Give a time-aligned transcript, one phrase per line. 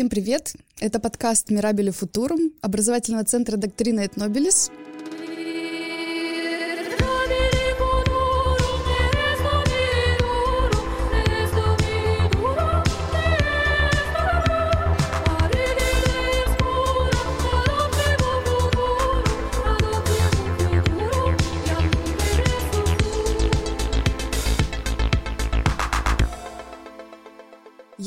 [0.00, 0.54] Всем привет!
[0.80, 4.16] Это подкаст «Мирабели Футурум» образовательного центра «Доктрина et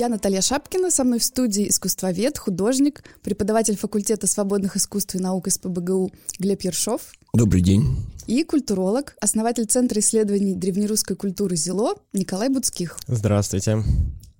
[0.03, 5.47] Я Наталья Шапкина, со мной в студии искусствовед, художник, преподаватель факультета свободных искусств и наук
[5.47, 7.03] из ПБГУ Глеб Ершов.
[7.33, 7.95] Добрый день.
[8.27, 12.97] И культуролог, основатель Центра исследований древнерусской культуры ЗИЛО Николай Буцких.
[13.07, 13.81] Здравствуйте.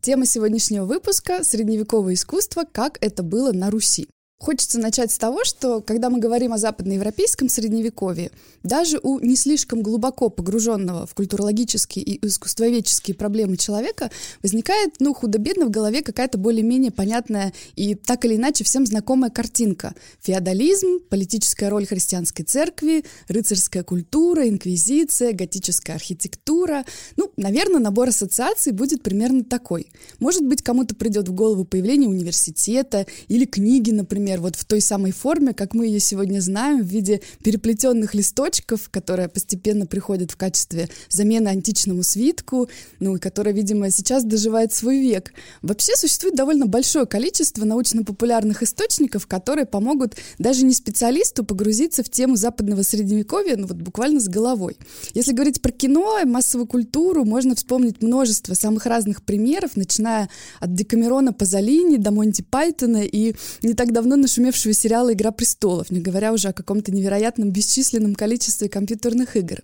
[0.01, 4.09] Тема сегодняшнего выпуска— средневековое искусство, как это было на Руси.
[4.43, 8.29] Хочется начать с того, что когда мы говорим о западноевропейском средневековье,
[8.61, 14.11] даже у не слишком глубоко погруженного в культурологические и искусствоведческие проблемы человека
[14.41, 19.95] возникает, ну, худо-бедно в голове какая-то более-менее понятная и так или иначе всем знакомая картинка.
[20.23, 26.83] Феодализм, политическая роль христианской церкви, рыцарская культура, инквизиция, готическая архитектура.
[27.15, 29.87] Ну, наверное, набор ассоциаций будет примерно такой.
[30.19, 34.81] Может быть, кому-то придет в голову появление университета или книги, например, например, вот в той
[34.81, 40.37] самой форме, как мы ее сегодня знаем, в виде переплетенных листочков, которая постепенно приходит в
[40.37, 45.33] качестве замены античному свитку, ну и которая, видимо, сейчас доживает свой век.
[45.61, 52.35] Вообще существует довольно большое количество научно-популярных источников, которые помогут даже не специалисту погрузиться в тему
[52.35, 54.77] западного средневековья, ну вот буквально с головой.
[55.13, 60.73] Если говорить про кино и массовую культуру, можно вспомнить множество самых разных примеров, начиная от
[60.73, 66.33] Декамерона Пазолини до Монти Пайтона и не так давно нашумевшего сериала «Игра престолов», не говоря
[66.33, 69.57] уже о каком-то невероятном бесчисленном количестве компьютерных игр.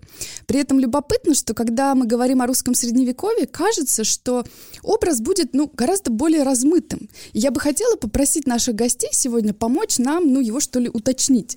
[0.46, 4.44] При этом любопытно, что когда мы говорим о русском средневековье, кажется, что
[4.82, 7.08] образ будет ну, гораздо более размытым.
[7.32, 11.56] И я бы хотела попросить наших гостей сегодня помочь нам ну, его, что ли, уточнить.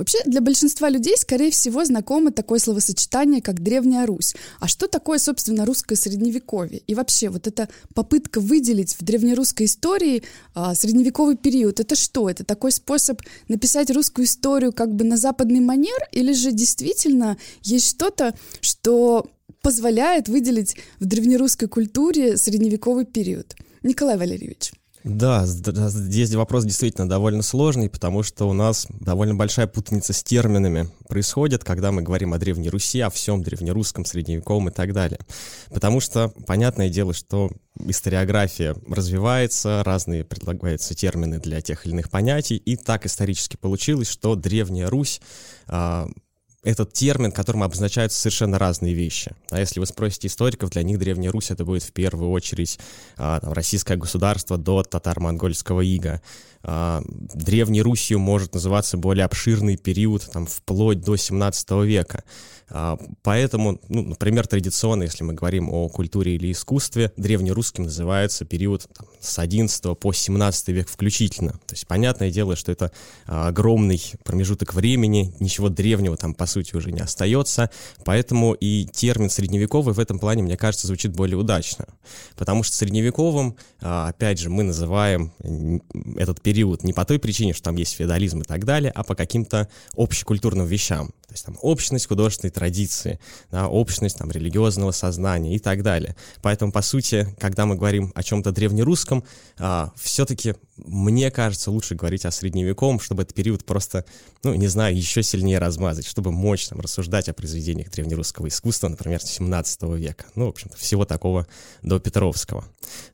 [0.00, 4.34] Вообще, для большинства людей, скорее всего, знакомо такое словосочетание, как Древняя Русь.
[4.58, 6.80] А что такое, собственно, русское средневековье?
[6.86, 10.22] И вообще, вот эта попытка выделить в древнерусской истории
[10.54, 12.29] а, средневековый период, это что?
[12.30, 15.98] Это такой способ написать русскую историю как бы на западный манер?
[16.12, 19.30] Или же действительно есть что-то, что
[19.62, 23.54] позволяет выделить в древнерусской культуре средневековый период?
[23.82, 24.72] Николай Валерьевич.
[25.02, 30.90] Да, здесь вопрос действительно довольно сложный, потому что у нас довольно большая путаница с терминами
[31.08, 35.18] происходит, когда мы говорим о Древней Руси, о всем древнерусском, средневековом и так далее.
[35.70, 42.56] Потому что, понятное дело, что историография развивается, разные предлагаются термины для тех или иных понятий,
[42.56, 45.22] и так исторически получилось, что Древняя Русь
[45.66, 46.08] а,
[46.62, 49.34] этот термин, которым обозначаются совершенно разные вещи.
[49.50, 52.78] А если вы спросите историков, для них Древняя Русь это будет в первую очередь
[53.16, 56.20] а, там, российское государство до татаро-монгольского ига.
[56.62, 62.24] А, Древней Русью может называться более обширный период, там, вплоть до 17 века.
[62.72, 68.86] А, поэтому, ну, например, традиционно, если мы говорим о культуре или искусстве, древнерусским называется период
[68.96, 71.52] там, с 11 по 17 век включительно.
[71.52, 72.92] То есть понятное дело, что это
[73.26, 77.70] а, огромный промежуток времени, ничего древнего там по сути уже не остается,
[78.04, 81.86] поэтому и термин средневековый в этом плане, мне кажется, звучит более удачно.
[82.36, 85.32] Потому что средневековым, опять же, мы называем
[86.16, 86.49] этот период
[86.82, 90.66] не по той причине, что там есть феодализм и так далее, а по каким-то общекультурным
[90.66, 91.08] вещам.
[91.08, 96.16] То есть там общность художественной традиции, да, общность там религиозного сознания и так далее.
[96.42, 99.22] Поэтому, по сути, когда мы говорим о чем-то древнерусском,
[99.58, 100.54] а, все-таки
[100.86, 104.04] мне кажется, лучше говорить о средневековом, чтобы этот период просто,
[104.42, 109.20] ну, не знаю, еще сильнее размазать, чтобы мочь там рассуждать о произведениях древнерусского искусства, например,
[109.22, 110.26] 17 века.
[110.34, 111.46] Ну, в общем-то, всего такого
[111.82, 112.64] до Петровского.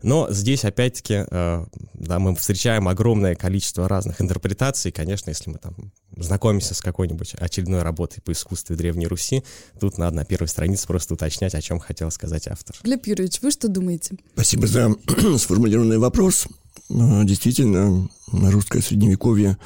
[0.02, 4.92] Но здесь, опять-таки, э, да, мы встречаем огромное количество разных интерпретаций.
[4.92, 5.74] Конечно, если мы там
[6.16, 9.42] знакомимся с какой-нибудь очередной работой по искусству Древней Руси,
[9.80, 12.76] тут надо на первой странице просто уточнять, о чем хотел сказать автор.
[12.82, 14.16] Глеб Юрьевич, вы что думаете?
[14.34, 14.94] Спасибо за
[15.38, 16.46] сформулированный вопрос.
[16.88, 19.58] Ну, действительно, русское средневековье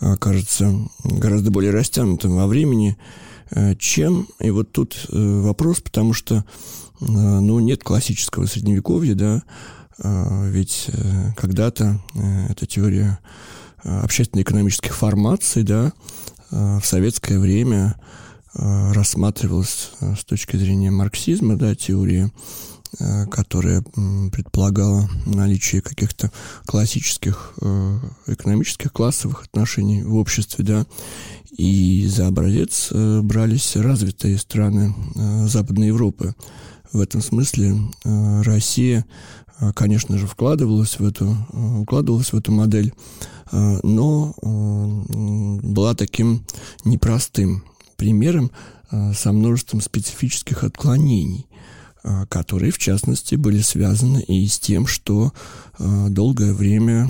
[0.00, 0.74] а, кажется
[1.04, 2.96] гораздо более растянутым во времени,
[3.50, 4.28] э, чем...
[4.40, 9.42] И вот тут э, вопрос, потому что э, ну, нет классического средневековья, да,
[10.02, 10.90] ведь
[11.36, 12.00] когда-то
[12.48, 13.18] эта теория
[13.82, 15.92] общественно-экономических формаций, да,
[16.50, 17.96] в советское время
[18.54, 22.30] рассматривалась с точки зрения марксизма, да, теории
[22.98, 23.82] Э, которая
[24.32, 26.32] предполагала наличие каких-то
[26.66, 30.86] классических э, экономических классовых отношений в обществе, да,
[31.56, 34.92] и за образец э, брались развитые страны
[35.46, 36.34] Западной Европы.
[36.92, 39.04] В этом смысле Россия
[39.74, 41.36] конечно же, вкладывалась в эту,
[41.80, 42.94] укладывалась в эту модель,
[43.52, 44.34] но
[45.62, 46.44] была таким
[46.84, 47.64] непростым
[47.96, 48.50] примером
[49.14, 51.46] со множеством специфических отклонений
[52.30, 55.34] которые, в частности, были связаны и с тем, что
[55.78, 57.06] долгое время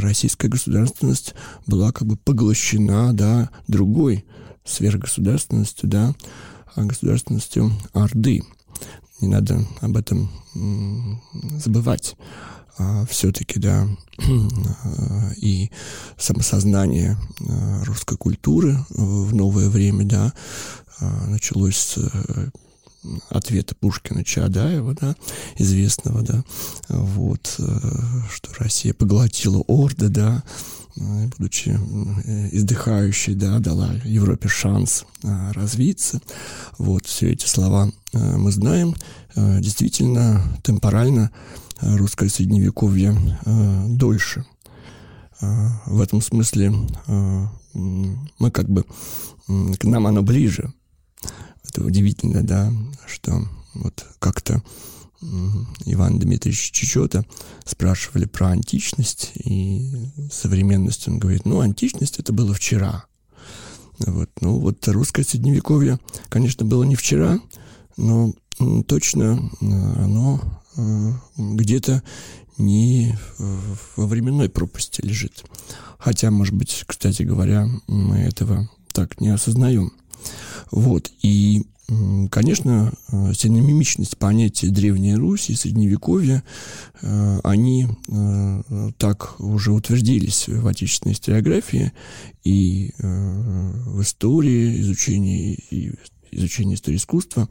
[0.00, 1.34] российская государственность
[1.66, 4.24] была как бы поглощена да, другой
[4.64, 6.14] сверхгосударственностью, да,
[6.76, 8.44] государственностью Орды.
[9.20, 10.30] Не надо об этом
[11.58, 12.16] забывать.
[12.78, 13.86] А, все-таки, да,
[15.36, 15.70] и
[16.16, 20.32] самосознание а, русской культуры в новое время, да,
[21.00, 22.48] а, началось с э,
[23.28, 25.14] ответа Пушкина Чаадаева, да,
[25.58, 26.42] известного, да,
[26.88, 27.62] вот, э,
[28.32, 30.42] что Россия поглотила орды, да,
[30.96, 31.70] будучи
[32.52, 36.20] издыхающей, да, дала Европе шанс развиться.
[36.78, 38.94] Вот, все эти слова мы знаем.
[39.36, 41.30] Действительно, темпорально
[41.80, 44.44] русское средневековье э, дольше.
[45.40, 46.72] Э, в этом смысле
[47.06, 48.84] э, мы как бы
[49.46, 50.72] к нам оно ближе.
[51.64, 52.72] Это удивительно, да,
[53.06, 54.62] что вот как-то
[55.20, 57.24] Иван Дмитриевич Чечета
[57.64, 59.90] спрашивали про античность и
[60.32, 61.08] современность.
[61.08, 63.04] Он говорит, ну, античность это было вчера.
[63.98, 64.30] Вот.
[64.40, 67.38] Ну, вот русское средневековье, конечно, было не вчера,
[67.96, 68.32] но
[68.86, 70.40] точно оно
[70.76, 72.02] Э, где-то
[72.58, 73.16] не
[73.96, 75.44] во временной пропасти лежит.
[75.98, 79.92] Хотя, может быть, кстати говоря, мы этого так не осознаем.
[80.70, 81.10] Вот.
[81.22, 81.66] И,
[82.30, 86.42] конечно, э, синонимичность понятия Древней Руси, Средневековья,
[87.02, 87.88] э, они
[88.98, 91.92] так уже утвердились в отечественной историографии
[92.44, 95.92] и в истории, изучении и
[96.32, 97.48] изучения истории искусства.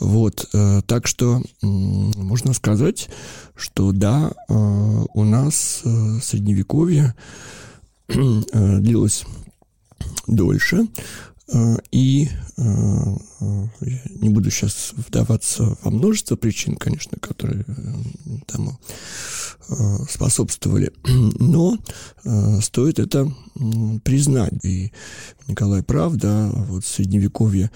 [0.00, 3.08] Вот, э, так что можно сказать,
[3.54, 7.14] что да, э, у нас э, средневековье
[8.08, 9.24] длилось
[10.26, 10.86] дольше,
[11.92, 12.28] и
[14.20, 17.64] не буду сейчас вдаваться во множество причин, конечно, которые
[18.46, 18.78] тому
[20.08, 21.76] способствовали, но
[22.60, 23.32] стоит это
[24.04, 24.64] признать.
[24.64, 24.92] И
[25.48, 27.70] Николай прав, да, вот средневековье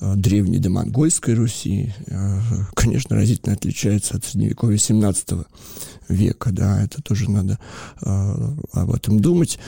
[0.00, 2.40] э, древней до монгольской Руси, э,
[2.74, 5.46] конечно, разительно отличается от средневековья 17
[6.08, 7.58] века, да, это тоже надо
[8.02, 9.58] э, об этом думать,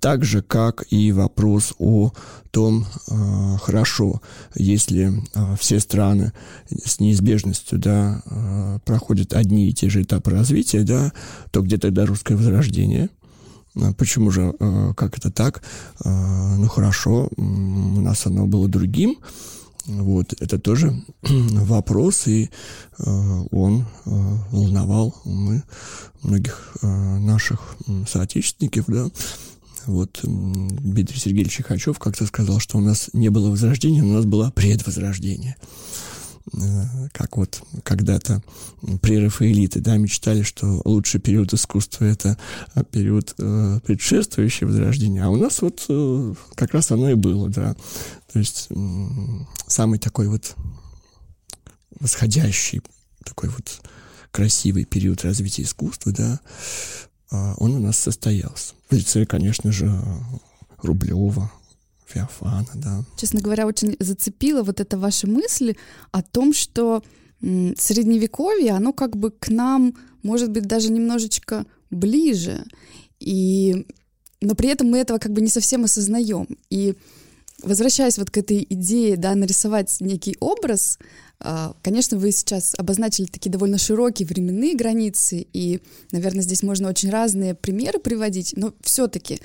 [0.00, 2.12] так же, как и вопрос о
[2.50, 4.20] том, э, хорошо,
[4.54, 6.32] если э, все страны
[6.70, 11.12] с неизбежностью, да, э, проходят одни и те же этапы развития, да,
[11.50, 13.10] то где тогда русское возрождение–
[13.74, 15.62] а почему же, э, как это так?
[16.04, 19.16] Э, ну хорошо, у нас оно было другим.
[19.86, 22.50] Вот, это тоже вопрос, и
[22.98, 23.02] э,
[23.50, 25.62] он волновал умы
[26.22, 27.76] многих наших
[28.08, 29.08] соотечественников, да.
[29.86, 34.52] Вот Дмитрий Сергеевич Чехачев как-то сказал, что у нас не было возрождения, у нас было
[34.54, 35.56] предвозрождение.
[36.52, 38.42] Э, как вот когда-то
[39.00, 42.36] прерафаэлиты, да, мечтали, что лучший период искусства— это
[42.90, 47.76] период э, предшествующий возрождению, а у нас вот э, как раз оно и было, да.
[48.32, 48.74] То есть э,
[49.66, 50.56] самый такой вот
[52.00, 52.82] восходящий,
[53.24, 53.80] такой вот
[54.32, 56.40] красивый период развития искусства, да,
[57.30, 58.74] э, он у нас состоялся.
[58.90, 59.90] В лице, конечно же,
[60.78, 61.52] Рублева,
[62.12, 63.04] Феофана, да.
[63.16, 65.74] Честно говоря, очень зацепила вот эта ваша мысль
[66.10, 67.02] о том, что
[67.40, 72.64] средневековье, оно как бы к нам, может быть, даже немножечко ближе.
[73.18, 73.86] И...
[74.40, 76.46] Но при этом мы этого как бы не совсем осознаем.
[76.70, 76.94] И
[77.62, 80.98] возвращаясь вот к этой идее, да, нарисовать некий образ,
[81.40, 85.80] а, конечно, вы сейчас обозначили такие довольно широкие временные границы, и,
[86.12, 89.40] наверное, здесь можно очень разные примеры приводить, но все-таки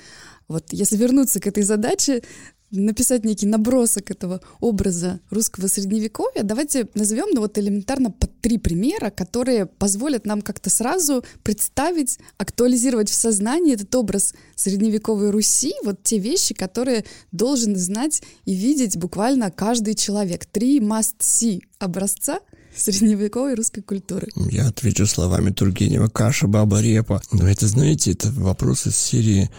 [0.48, 2.24] вот если вернуться к этой задаче,
[2.72, 9.10] написать некий набросок этого образа русского средневековья, давайте назовем ну, вот элементарно по три примера,
[9.10, 16.20] которые позволят нам как-то сразу представить, актуализировать в сознании этот образ средневековой Руси, вот те
[16.20, 20.46] вещи, которые должен знать и видеть буквально каждый человек.
[20.46, 22.40] Три must-see образца—
[22.80, 24.28] средневековой русской культуры?
[24.36, 26.08] Я отвечу словами Тургенева.
[26.08, 27.22] Каша, баба, репа.
[27.32, 29.50] Но это, знаете, это вопрос из серии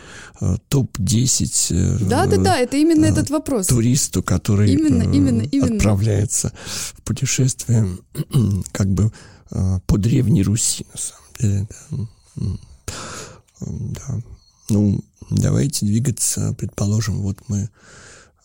[0.40, 1.74] э, топ-10.
[1.74, 3.66] Э, Да-да-да, это именно э, этот вопрос.
[3.66, 5.76] Туристу, который именно, именно, именно.
[5.76, 7.88] отправляется в путешествие
[8.72, 9.12] как бы
[9.86, 11.68] по Древней Руси, на самом
[12.36, 12.58] деле.
[13.60, 14.22] Да.
[14.68, 17.70] Ну, давайте двигаться, предположим, вот мы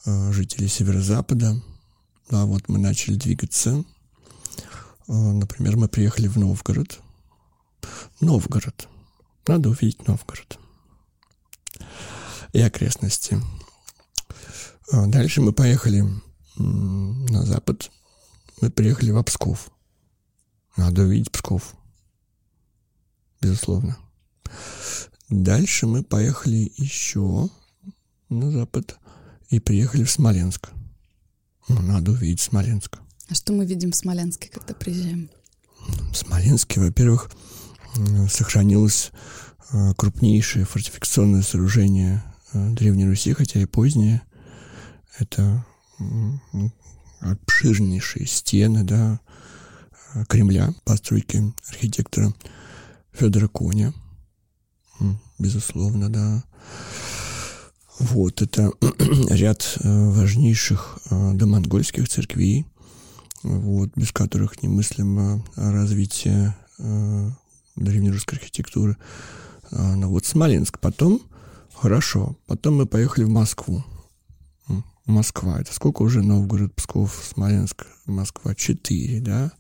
[0.06, 1.62] жители Северо-Запада,
[2.30, 3.93] да, вот мы начали двигаться Э,
[5.16, 7.00] например, мы приехали в Новгород.
[8.22, 8.88] Новгород.
[9.46, 10.60] Надо увидеть Новгород
[12.54, 13.42] и окрестности.
[14.92, 16.06] А дальше мы поехали
[16.56, 17.92] на запад.
[18.62, 19.70] Мы приехали в Псков.
[20.78, 21.76] Надо увидеть Псков.
[23.42, 23.98] Безусловно.
[25.30, 27.50] Дальше мы поехали еще
[28.30, 29.00] на запад
[29.50, 30.70] и приехали в Смоленск.
[31.68, 33.00] Ну, надо увидеть Смоленск.
[33.30, 35.30] А что мы видим в Смоленске, когда приезжаем?
[36.12, 37.32] В Смоленске, во-первых,
[38.30, 39.12] сохранилось
[39.72, 44.22] э, крупнейшее фортификационное сооружение э, Древней Руси, хотя и позднее.
[45.20, 45.66] Это
[47.20, 49.20] обширнейшие стены, да,
[50.14, 52.34] э, Кремля, постройки архитектора
[53.12, 53.94] Федора Коня.
[55.40, 56.44] Безусловно, да.
[58.00, 58.72] Вот, это
[59.30, 62.66] ряд важнейших домонгольских церквей,
[63.44, 66.56] вот, без которых немыслимо развитие
[67.76, 68.98] древнерусской архитектуры.
[69.72, 70.80] А, ну вот Смоленск.
[70.80, 71.22] Потом,
[71.74, 73.84] хорошо, потом мы поехали в Москву.
[75.06, 75.60] Москва.
[75.60, 78.56] Это сколько уже Новгород, Псков, Смоленск, Москва?
[78.56, 79.52] Четыре, да?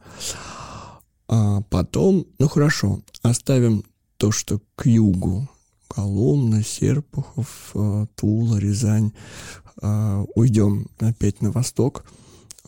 [1.27, 3.83] А потом, ну хорошо, оставим
[4.17, 5.49] то, что к югу.
[5.89, 9.11] Коломна, Серпухов, а, Тула, Рязань.
[9.81, 12.05] А, уйдем опять на восток.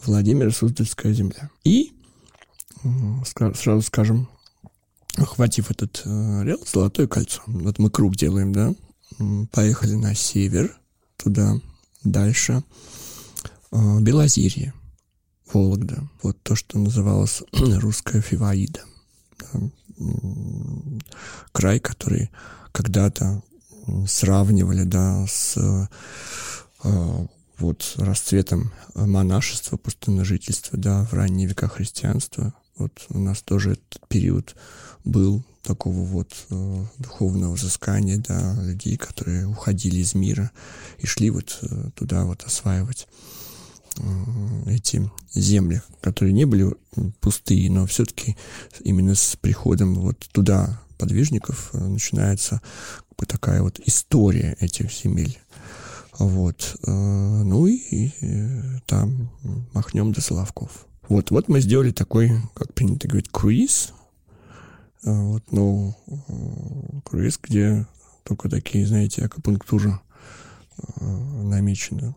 [0.03, 1.49] Владимир Суздальская земля.
[1.63, 1.91] И
[3.23, 4.29] сразу скажем,
[5.17, 7.41] охватив этот э, ряд, Золотое кольцо.
[7.47, 8.73] Вот мы круг делаем, да?
[9.51, 10.77] Поехали на север,
[11.17, 11.55] туда,
[12.03, 12.63] дальше.
[13.71, 14.73] Э, Белозерье,
[15.51, 16.07] Вологда.
[16.21, 18.81] Вот то, что называлось русская фиваида.
[19.39, 19.61] Да?
[21.51, 22.29] Край, который
[22.71, 23.41] когда-то
[24.07, 25.55] сравнивали, да, с
[26.83, 32.53] э, вот расцветом монашества, пустынножительства, да, в ранние века христианства.
[32.77, 34.55] Вот у нас тоже этот период
[35.03, 40.51] был такого вот э, духовного взыскания, да, людей, которые уходили из мира
[40.99, 43.07] и шли вот э, туда вот осваивать
[43.97, 44.01] э,
[44.67, 46.75] эти земли, которые не были
[47.19, 48.37] пустые, но все-таки
[48.81, 52.61] именно с приходом вот туда подвижников э, начинается
[52.97, 55.39] как бы такая вот история этих земель.
[56.19, 56.77] Вот.
[56.85, 59.29] Э, ну и, и э, там
[59.73, 60.87] махнем до Соловков.
[61.07, 63.91] Вот, вот мы сделали такой, как принято говорить, круиз–
[65.05, 65.93] а, вот, ну,
[67.05, 67.85] круиз, где
[68.23, 70.01] только такие, знаете, акупунктура
[70.77, 71.03] а,
[71.43, 72.15] намечены.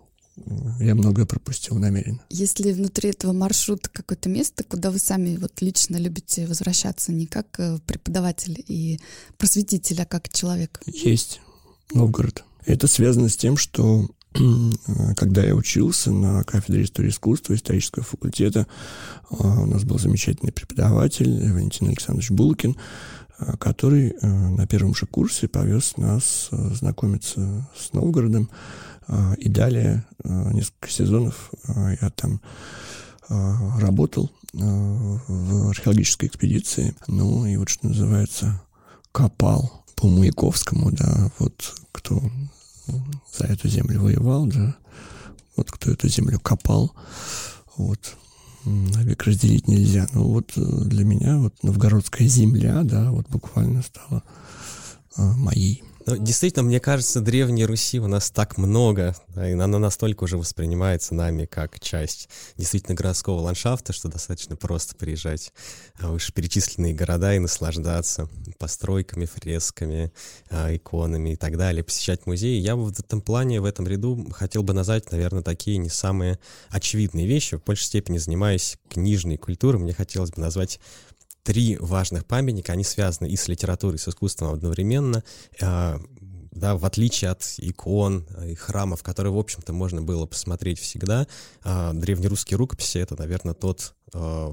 [0.80, 2.22] Я многое пропустил намеренно.
[2.30, 7.26] Есть ли внутри этого маршрута какое-то место, куда вы сами вот лично любите возвращаться, не
[7.26, 9.00] как э, преподаватель и
[9.36, 10.80] просветитель, а как человек?
[10.86, 11.40] Есть.
[11.92, 12.44] Новгород.
[12.68, 14.06] Это связано с тем, что
[15.16, 18.66] когда я учился на кафедре истории искусства исторического факультета,
[19.30, 22.76] а, у нас был замечательный преподаватель Валентин Александрович Булкин,
[23.38, 28.50] а, который на первом же курсе повез нас знакомиться с Новгородом.
[29.38, 32.42] И далее несколько сезонов я там
[33.30, 36.94] работал в археологической экспедиции.
[37.06, 38.60] Ну и вот что называется,
[39.10, 42.20] копал по Маяковскому, да, вот кто
[43.36, 44.76] за эту землю воевал, да,
[45.56, 46.94] вот кто эту землю копал,
[47.76, 48.16] вот,
[48.64, 50.06] век разделить нельзя.
[50.12, 54.22] Но вот э, для меня вот новгородская земля, да, вот буквально стала
[55.16, 55.82] а, моей.
[56.08, 61.14] Ну, действительно, мне кажется, Древней Руси у нас так много, и она настолько уже воспринимается
[61.14, 65.52] нами как часть действительно городского ландшафта, что достаточно просто приезжать
[66.00, 68.26] в вышеперечисленные города и наслаждаться
[68.58, 70.10] постройками, фресками,
[70.48, 72.58] а, иконами и так далее, посещать музеи.
[72.58, 76.38] Я в этом плане, в этом ряду хотел бы назвать, наверное, такие не самые
[76.70, 77.58] очевидные вещи.
[77.58, 80.80] В большей степени занимаясь книжной культурой, мне хотелось бы назвать
[81.48, 85.24] три важных памятника, они связаны и с литературой, и с искусством одновременно,
[85.62, 85.98] а,
[86.50, 91.26] да, в отличие от икон и храмов, которые, в общем-то, можно было посмотреть всегда,
[91.64, 94.52] а, древнерусские рукописи— это, наверное, тот а,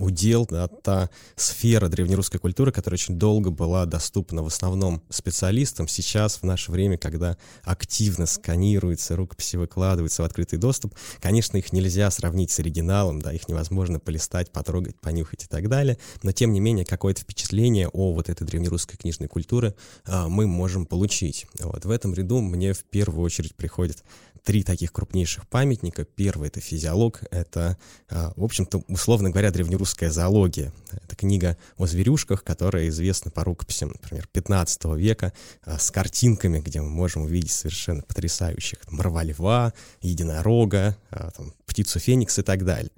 [0.00, 5.88] удел, да, та сфера древнерусской культуры, которая очень долго была доступна в основном специалистам.
[5.88, 12.10] Сейчас, в наше время, когда активно сканируются, рукописи выкладываются в открытый доступ, конечно, их нельзя
[12.10, 16.60] сравнить с оригиналом, да, их невозможно полистать, потрогать, понюхать и так далее, но, тем не
[16.60, 19.74] менее, какое-то впечатление о вот этой древнерусской книжной культуре
[20.06, 21.46] а, мы можем получить.
[21.58, 24.02] Вот в этом ряду мне в первую очередь приходит
[24.44, 26.04] три таких крупнейших памятника.
[26.04, 27.76] Первый— это физиолог, это,
[28.08, 29.50] а, в общем-то, условно говоря,
[29.90, 30.72] древнерусская зоология.
[30.92, 35.32] Это книга о зверюшках, которая известна по рукописям, например, 15 века,
[35.62, 41.98] а, с картинками, где мы можем увидеть совершенно потрясающих там, льва, единорога, а, там, птицу
[41.98, 42.92] Феникс и так далее.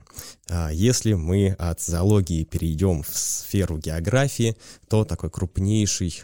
[0.49, 4.56] А если мы от зоологии перейдем в сферу географии,
[4.88, 6.22] то такой крупнейший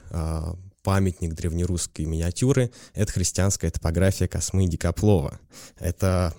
[0.82, 5.38] памятник древнерусской миниатюры— это христианская топография Космы Дикоплова.
[5.78, 6.34] Это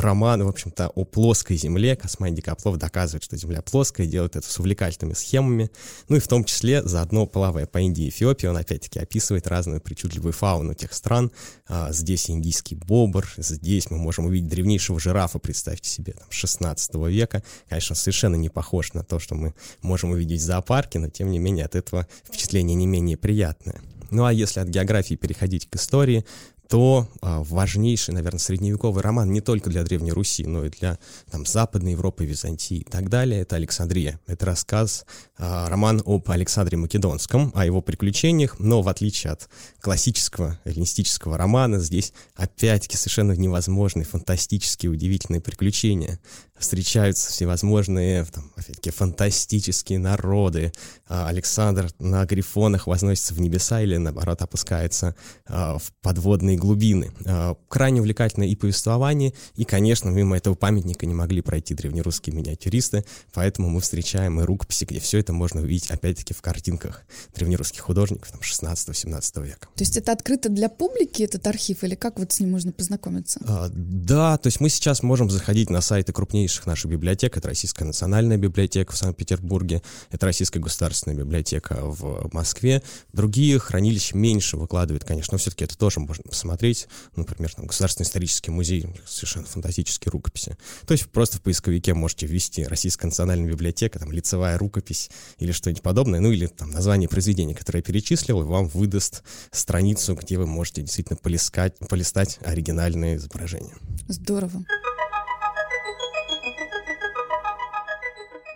[0.00, 1.96] роман, в общем-то, о плоской земле.
[1.96, 5.70] Космай Дикоплов доказывает, что Земля плоская, делает это с увлекательными схемами.
[6.08, 9.80] Ну и в том числе, заодно плавая по Индии и Эфиопии, он опять-таки описывает разную
[9.80, 11.30] причудливую фауну тех стран.
[11.68, 17.42] А, здесь индийский бобр, здесь мы можем увидеть древнейшего жирафа, представьте себе, там, 16 века.
[17.68, 21.38] Конечно, совершенно не похож на то, что мы можем увидеть в зоопарке, но тем не
[21.38, 23.80] менее от этого впечатление не менее приятное.
[24.10, 26.24] Ну а если от географии переходить к истории,
[26.68, 30.98] то а, важнейший, наверное, средневековый роман не только для Древней Руси, но и для
[31.30, 34.20] там, Западной Европы, Византии и так далее, это Александрия.
[34.26, 35.06] Это рассказ,
[35.38, 39.48] а, роман об Александре Македонском, о его приключениях, но в отличие от
[39.80, 46.20] классического эллинистического романа, здесь опять-таки совершенно невозможные, фантастические, удивительные приключения
[46.58, 50.72] встречаются всевозможные, там, опять-таки, фантастические народы.
[51.08, 55.14] А, Александр на грифонах возносится в небеса или, наоборот, опускается
[55.46, 57.12] а, в подводные глубины.
[57.24, 63.04] А, крайне увлекательное и повествование, и, конечно, мимо этого памятника не могли пройти древнерусские миниатюристы,
[63.32, 67.02] поэтому мы встречаем и рукописи, где все это можно увидеть, опять-таки, в картинках
[67.34, 69.68] древнерусских художников там, 16-17 века.
[69.74, 73.40] То есть это открыто для публики, этот архив, или как вот с ним можно познакомиться?
[73.72, 77.36] Да, то есть мы сейчас можем заходить на сайты крупнейших крупнейших наших библиотек.
[77.36, 82.82] Это Российская национальная библиотека в Санкт-Петербурге, это Российская государственная библиотека в Москве.
[83.12, 86.88] Другие хранилища меньше выкладывают, конечно, но все-таки это тоже можно посмотреть.
[87.16, 90.56] Например, там, Государственный исторический музей, совершенно фантастические рукописи.
[90.86, 95.82] То есть просто в поисковике можете ввести Российская национальная библиотека, там, лицевая рукопись или что-нибудь
[95.82, 100.46] подобное, ну или там название произведения, которое я перечислил, и вам выдаст страницу, где вы
[100.46, 103.74] можете действительно полискать, полистать оригинальные изображения.
[104.08, 104.64] Здорово.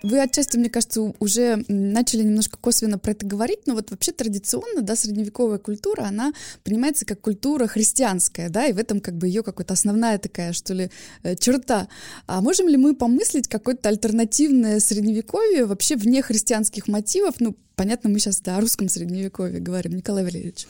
[0.02, 4.82] Вы отчасти, мне кажется, уже начали немножко косвенно про это говорить, но вот вообще традиционно,
[4.82, 6.32] да, средневековая культура, она
[6.64, 10.74] понимается как культура христианская, да, и в этом как бы ее какая-то основная такая, что
[10.74, 10.90] ли,
[11.22, 11.88] э, черта.
[12.26, 17.36] А можем ли мы помыслить какое-то альтернативное средневековье вообще вне христианских мотивов?
[17.38, 20.66] Ну, понятно, мы сейчас да, о русском средневековье говорим, Николай Валерьевич.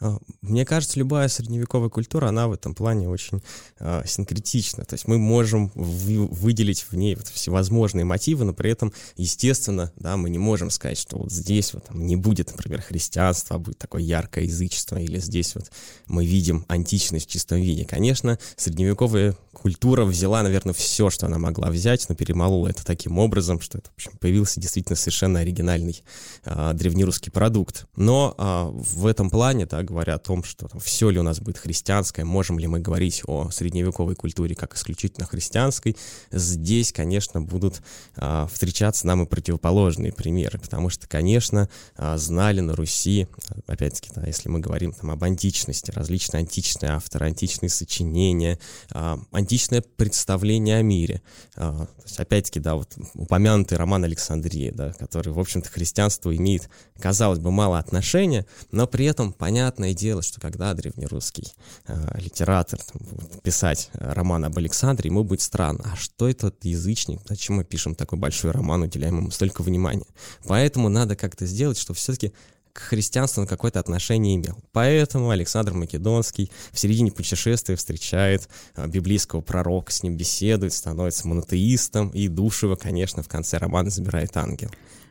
[0.00, 3.42] А, мне кажется, любая средневековая культура, она в этом плане очень
[3.80, 4.84] э, синкретична.
[4.84, 9.92] То есть мы можем вы, выделить в ней вот всевозможные мотивы, но при этом, естественно,
[9.96, 13.58] да, мы не можем сказать, что вот здесь вот там, не будет, например, христианства, а
[13.58, 15.70] будет такое яркое язычество, или здесь вот
[16.06, 17.84] мы видим античность в чистом виде.
[17.84, 23.60] Конечно, средневековая культура взяла, наверное, все, что она могла взять, но перемолола это таким образом,
[23.60, 26.02] что это, в общем, появился действительно совершенно оригинальный
[26.44, 27.86] э, древнерусский продукт.
[27.96, 31.40] Но э, в этом плане, да, говоря о том, что там, все ли у нас
[31.40, 35.96] будет христианское, можем ли мы говорить о средневековой культуре как исключительно христианской,
[36.30, 37.82] здесь, конечно, будут
[38.16, 43.28] а, встречаться нам и противоположные примеры, потому что, конечно, а, знали на Руси,
[43.66, 48.58] опять-таки, да, если мы говорим там об античности, различные античные авторы, античные сочинения,
[48.90, 51.22] а, античное представление о мире.
[51.56, 57.50] А, опять-таки, да, вот упомянутый роман Александрии, да, который, в общем-то, христианство имеет, казалось бы,
[57.50, 61.52] мало отношения, но при этом понятно, понятное дело, что когда древнерусский
[61.86, 65.84] э, литератор там, будет писать э, роман об Александре, ему будет странно.
[65.92, 67.20] А что этот язычник?
[67.28, 70.06] Зачем мы пишем такой большой роман, уделяем ему столько внимания?
[70.46, 72.32] Поэтому надо как-то сделать, чтобы все-таки
[72.72, 74.56] к христианству он какое-то отношение имел.
[74.72, 82.10] Поэтому Александр Македонский в середине путешествия встречает а, библейского пророка, с ним беседует, становится монотеистом,
[82.10, 84.70] и душу его, конечно, в конце романа забирает ангел.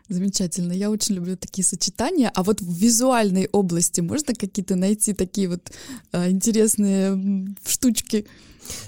[0.10, 0.72] Замечательно.
[0.72, 2.32] Я очень люблю такие сочетания.
[2.34, 5.72] А вот в визуальной области можно какие-то найти такие вот
[6.12, 8.26] а, интересные штучки?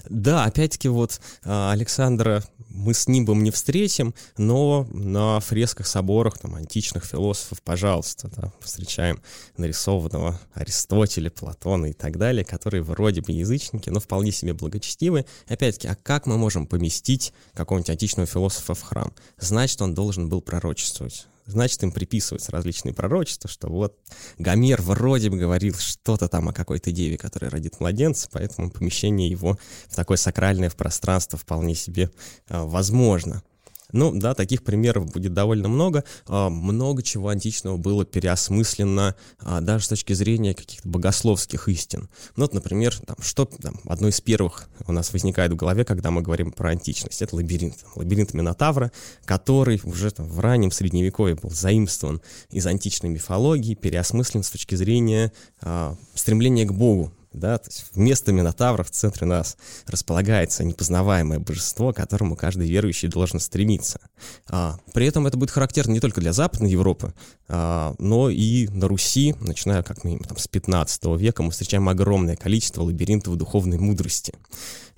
[0.09, 6.55] Да, опять-таки вот а, Александра мы с нимбом не встретим, но на фресках соборах там,
[6.55, 9.21] античных философов, пожалуйста, да, встречаем
[9.57, 15.25] нарисованного Аристотеля, Платона и так далее, которые вроде бы язычники, но вполне себе благочестивы.
[15.47, 19.13] Опять-таки, а как мы можем поместить какого-нибудь античного философа в храм?
[19.37, 23.97] Значит, он должен был пророчествовать значит, им приписываются различные пророчества, что вот
[24.37, 29.57] Гомер вроде бы говорил что-то там о какой-то деве, которая родит младенца, поэтому помещение его
[29.87, 32.11] в такое сакральное в пространство вполне себе
[32.47, 33.43] а, возможно.
[33.91, 36.03] Ну, да, таких примеров будет довольно много.
[36.27, 42.09] А, много чего античного было переосмысленно а, даже с точки зрения каких-то богословских истин.
[42.35, 46.11] Ну, вот, например, там, что там, одно из первых у нас возникает в голове, когда
[46.11, 47.21] мы говорим про античность.
[47.21, 47.77] Это лабиринт.
[47.95, 48.91] Лабиринт Минотавра,
[49.25, 52.21] который уже там, в раннем Средневековье был заимствован
[52.51, 58.31] из античной мифологии, переосмыслен с точки зрения а, стремления к Богу да, то есть вместо
[58.31, 63.99] Минотавра в центре нас располагается непознаваемое божество, к которому каждый верующий должен стремиться.
[64.47, 67.13] А, при этом это будет характерно не только для Западной Европы,
[67.49, 72.83] но и на Руси, начиная как минимум там, с 15 века, мы встречаем огромное количество
[72.83, 74.33] лабиринтов духовной мудрости.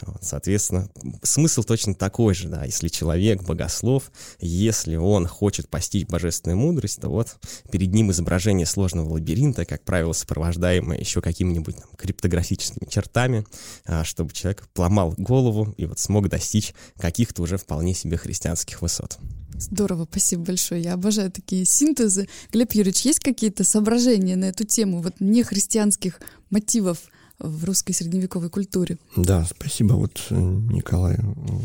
[0.01, 0.89] Вот, соответственно,
[1.21, 7.09] смысл точно такой же, да, если человек богослов, если он хочет постичь божественную мудрость, то
[7.09, 7.37] вот
[7.71, 13.45] перед ним изображение сложного лабиринта, как правило, сопровождаемое еще какими-нибудь там, криптографическими чертами,
[13.85, 19.19] а, чтобы человек поломал голову и вот смог достичь каких-то уже вполне себе христианских высот.
[19.61, 20.81] Здорово, спасибо большое.
[20.81, 22.27] Я обожаю такие синтезы.
[22.51, 26.19] Глеб Юрьевич, есть какие-то соображения на эту тему вот не христианских
[26.49, 26.97] мотивов
[27.37, 28.97] в русской средневековой культуре?
[29.15, 29.93] Да, спасибо.
[29.93, 31.17] Вот э, Николай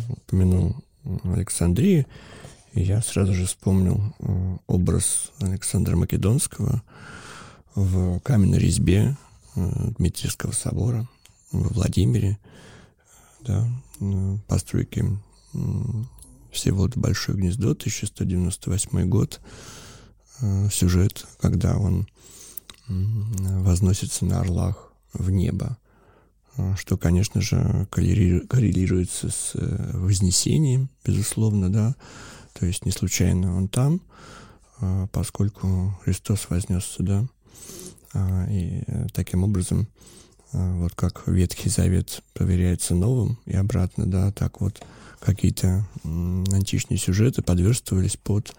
[0.09, 0.77] упомянул
[1.25, 2.07] Александрию.
[2.75, 6.83] И я сразу же вспомнил э, образ Александра Македонского
[7.75, 9.17] в каменной резьбе
[9.55, 11.09] э, Дмитриевского собора
[11.51, 12.39] в Владимире.
[13.41, 13.67] Да,
[14.49, 15.05] постройки
[16.57, 19.41] Всеволод Большое гнездо, 1198 год.
[20.73, 22.09] Сюжет, когда он
[22.89, 25.77] возносится на орлах в небо,
[26.79, 31.95] что, конечно же, коррелируется с вознесением, безусловно, да,
[32.55, 34.01] то есть не случайно он там,
[35.13, 37.27] поскольку Христос вознесся, да,
[38.15, 39.89] а, и таким образом,
[40.53, 44.83] вот как Ветхий Завет проверяется новым и обратно, да, так вот
[45.21, 48.55] какие-то античные сюжеты подверстывались под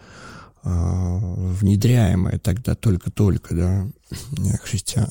[0.63, 3.87] внедряемое тогда только-только, да,
[4.63, 5.07] христиан,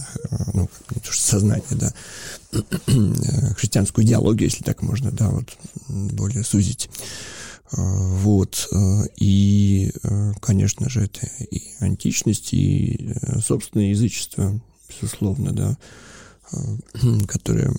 [0.52, 1.94] ну, не то что сознание, да,
[3.56, 5.56] христианскую идеологию, если так можно, да, вот
[5.88, 6.90] более сузить.
[7.72, 8.68] А, вот.
[8.72, 15.76] А, и, а, конечно же, это и античность, и э, собственное язычество, безусловно, да,
[17.26, 17.72] которое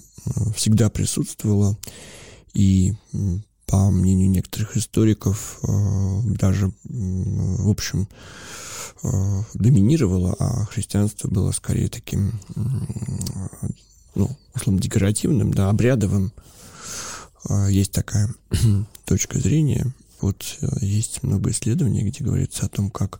[0.55, 1.77] всегда присутствовало.
[2.53, 2.95] И
[3.67, 5.59] по мнению некоторых историков,
[6.23, 8.07] даже, в общем,
[9.53, 12.39] доминировало, а христианство было скорее таким,
[14.15, 16.31] ну, условно, декоративным, да, обрядовым,
[17.49, 18.29] а, есть такая
[19.05, 19.93] точка зрения.
[20.19, 23.19] Вот э, есть много исследований, где говорится о том, как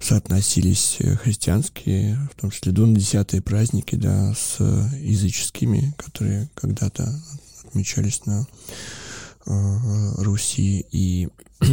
[0.00, 7.14] соотносились э, христианские, в том числе десятые праздники, да, с языческими, которые когда-то
[7.64, 8.44] отмечались на э,
[9.46, 10.86] Руси.
[10.90, 11.28] И
[11.60, 11.66] э,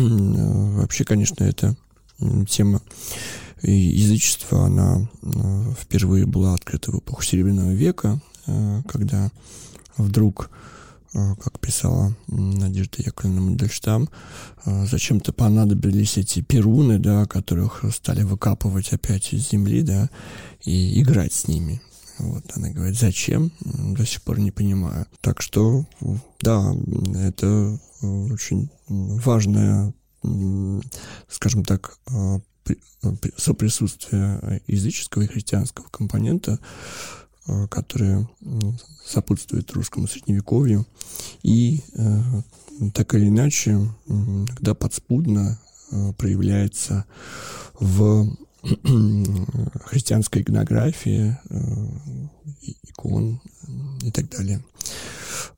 [0.80, 1.76] вообще, конечно, эта
[2.48, 2.82] тема
[3.62, 9.32] язычества, она э, впервые была открыта в эпоху Серебряного века, э, когда
[9.98, 10.50] вдруг
[11.18, 14.10] Э, как писала Надежда Яковлевна Мандельштам,
[14.66, 20.10] э, зачем-то понадобились эти перуны, да, которых стали выкапывать опять из земли, да,
[20.64, 21.82] и играть с ними.
[22.20, 23.52] Вот она говорит, зачем?
[23.62, 25.06] До сих пор не понимаю.
[25.22, 25.86] Так что,
[26.42, 26.74] да,
[27.16, 29.94] это очень важное,
[31.30, 32.40] скажем так, э,
[33.38, 36.60] соприсутствие языческого и христианского компонента
[37.48, 38.28] Э, которые
[39.06, 40.86] сопутствуют русскому средневековью.
[41.44, 42.22] И э,
[42.94, 45.58] так или иначе, когда подспудно
[45.92, 47.06] э, проявляется
[47.80, 48.36] в
[49.86, 51.38] христианской игнографии,
[52.84, 53.42] икон
[54.02, 54.64] и так далее.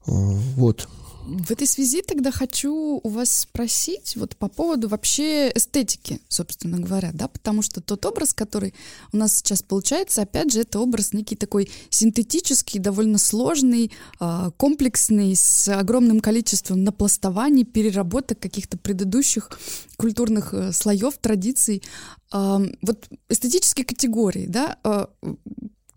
[0.06, 0.88] Вот.
[1.30, 7.12] В этой связи тогда хочу у вас спросить вот по поводу вообще эстетики, собственно говоря,
[7.14, 8.74] да, потому что тот образ, который
[9.12, 15.36] у нас сейчас получается, опять же, это образ некий такой синтетический, довольно сложный, а, комплексный,
[15.36, 19.52] с огромным количеством напластований, переработок каких-то предыдущих
[19.98, 21.84] культурных э, слоев, традиций.
[22.32, 25.10] Вот эстетические категории, да, а,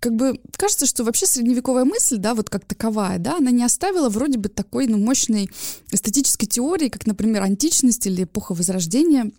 [0.03, 4.09] как бы кажется, что вообще средневековая мысль, да, вот как таковая, да, она не оставила
[4.09, 5.49] вроде бы такой, ну, мощной
[5.93, 9.31] эстетической теории, как, например, античность или эпоха Возрождения,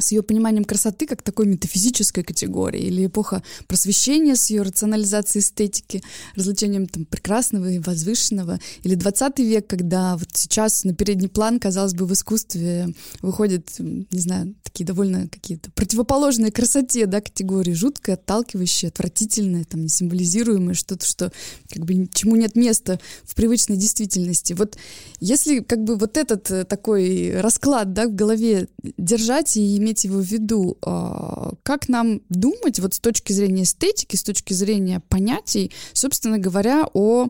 [0.00, 6.02] с ее пониманием красоты как такой метафизической категории, или эпоха просвещения с ее рационализацией эстетики,
[6.34, 11.94] развлечением там прекрасного и возвышенного, или 20 век, когда вот сейчас на передний план, казалось
[11.94, 18.88] бы, в искусстве выходят, не знаю, такие довольно какие-то противоположные красоте, да, категории, жуткое, отталкивающее,
[18.88, 21.32] отвратительное, там, несимволизируемое, что-то, что
[21.72, 24.52] как бы чему нет места в привычной действительности.
[24.52, 24.76] Вот
[25.18, 30.04] если как бы вот этот э, такой расклад, да, в голове держать и иметь иметь
[30.04, 30.78] его в виду.
[30.82, 36.86] А, как нам думать вот с точки зрения эстетики, с точки зрения понятий, собственно говоря,
[36.94, 37.28] о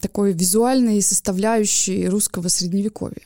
[0.00, 3.22] такой визуальной составляющей русского средневековья?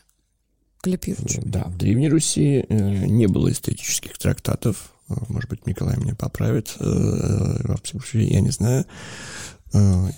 [0.83, 1.39] Глеб Юрьевич.
[1.45, 4.93] Да, в Древней Руси э, не было эстетических трактатов.
[5.29, 6.75] Может быть, Николай меня поправит.
[6.79, 7.77] Э,
[8.13, 8.85] я не знаю.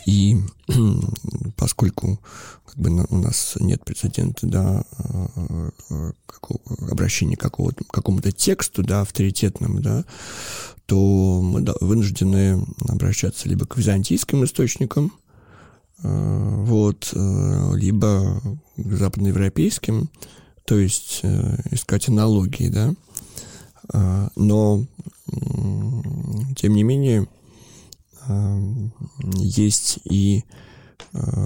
[0.06, 0.36] И
[1.56, 2.20] поскольку
[2.66, 4.84] как бы у нас нет прецедента, да,
[6.88, 10.04] обращения к какому-то тексту, да, авторитетному, да,
[10.86, 15.12] то мы вынуждены обращаться либо к византийским источникам,
[16.02, 18.40] вот, либо
[18.76, 20.08] к западноевропейским,
[20.64, 21.22] то есть
[21.70, 22.94] искать аналогии, да,
[24.36, 24.86] но
[26.56, 27.26] тем не менее
[29.36, 30.44] есть и,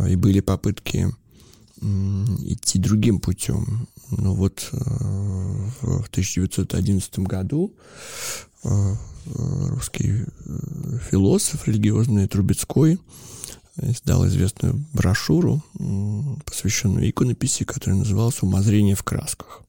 [0.09, 1.15] и были попытки
[1.81, 3.89] идти другим путем.
[4.11, 7.73] Ну вот в 1911 году
[8.63, 10.25] русский
[11.11, 12.99] философ религиозный Трубецкой
[13.81, 15.63] издал известную брошюру,
[16.45, 19.63] посвященную иконописи, которая называлась «Умозрение в красках».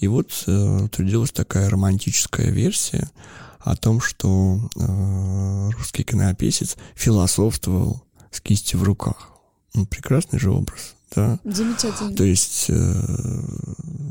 [0.00, 3.10] И вот э, утвердилась такая романтическая версия
[3.60, 9.28] о том, что э, русский иконописец философствовал с кистью в руках.
[9.74, 11.38] Ну, прекрасный же образ, да?
[11.44, 12.14] Замечательно.
[12.14, 12.94] То есть э,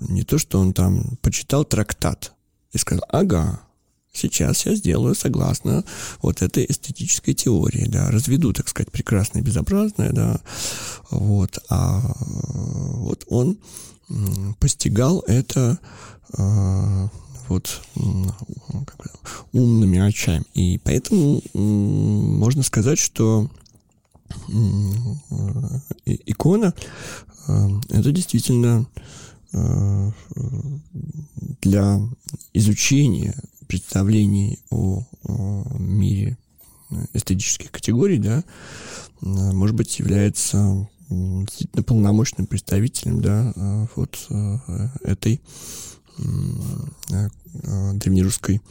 [0.09, 2.33] не то, что он там почитал трактат
[2.71, 3.62] и сказал, ага,
[4.13, 5.83] сейчас я сделаю согласно
[6.21, 10.39] вот этой эстетической теории, да, разведу, так сказать, прекрасное и безобразное, да,
[11.09, 13.59] вот, а вот он
[14.59, 15.79] постигал это
[16.38, 17.07] э,
[17.49, 17.81] вот
[19.51, 20.45] умными очами.
[20.53, 23.49] И поэтому можно сказать, что
[26.05, 26.73] икона
[27.47, 28.88] э, это действительно
[29.53, 30.12] э,
[31.62, 31.99] для
[32.53, 33.35] изучения
[33.67, 35.03] представлений о,
[35.77, 36.38] мире
[37.13, 38.43] эстетических категорий, да,
[39.21, 44.27] может быть, является действительно полномочным представителем, да, вот
[45.03, 45.39] этой
[47.93, 48.62] древнерусской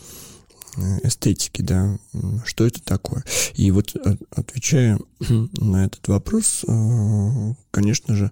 [0.77, 1.99] э, эстетики, да,
[2.45, 3.25] что это такое.
[3.55, 8.31] И вот э, отвечая на этот вопрос, э, конечно же,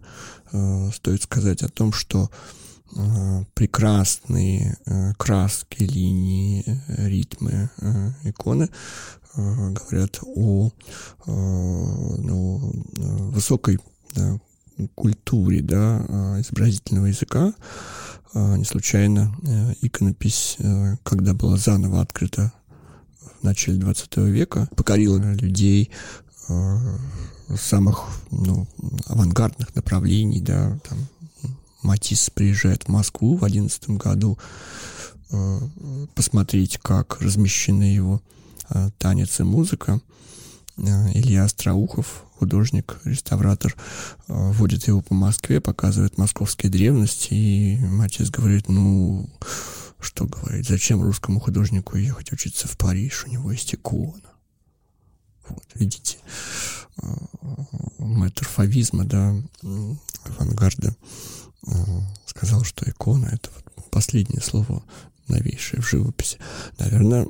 [0.95, 2.31] стоит сказать о том, что
[3.55, 4.79] прекрасные
[5.19, 7.69] краски, линии, ритмы
[8.23, 8.71] иконы
[9.35, 10.71] говорят о
[11.27, 12.73] ну,
[13.33, 13.81] высокой
[14.15, 14.39] да,
[14.95, 15.99] культуре да,
[16.41, 17.53] изобразительного языка,
[18.35, 22.53] не случайно э, иконопись, э, когда была заново открыта
[23.41, 25.91] в начале 20 века, покорила людей
[26.49, 26.79] э,
[27.57, 28.67] самых ну,
[29.07, 30.99] авангардных направлений, да, там
[31.83, 34.39] Матис приезжает в Москву в 11 году
[36.15, 38.21] посмотреть, как размещены его
[38.99, 40.01] танец и музыка.
[40.77, 43.75] Илья Остроухов художник, реставратор,
[44.29, 49.29] э, водит его по Москве, показывает московские древности, и Матис говорит, ну,
[50.01, 54.31] что говорить, зачем русскому художнику ехать учиться в Париж, у него есть икона.
[55.49, 56.19] Вот, видите,
[57.03, 57.09] э,
[57.99, 59.35] мэтр фавизма, да,
[60.25, 60.97] авангарда,
[61.67, 61.73] э,
[62.27, 63.51] сказал, что икона— это
[63.91, 64.83] последнее слово
[65.29, 66.39] новейшее в живописи.
[66.79, 67.27] Наверное,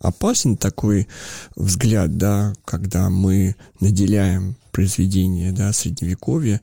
[0.00, 1.08] опасен такой
[1.56, 6.60] взгляд, да, когда мы наделяем произведение, да, средневековья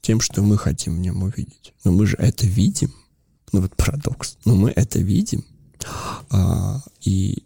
[0.00, 1.72] тем, что мы хотим в нем увидеть.
[1.84, 2.92] Но мы же это видим.
[3.52, 4.36] Ну вот парадокс.
[4.44, 5.44] Но мы это видим.
[6.30, 7.44] А, и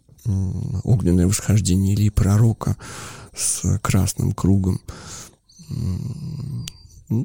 [0.83, 2.75] огненное восхождение или пророка
[3.35, 4.81] с красным кругом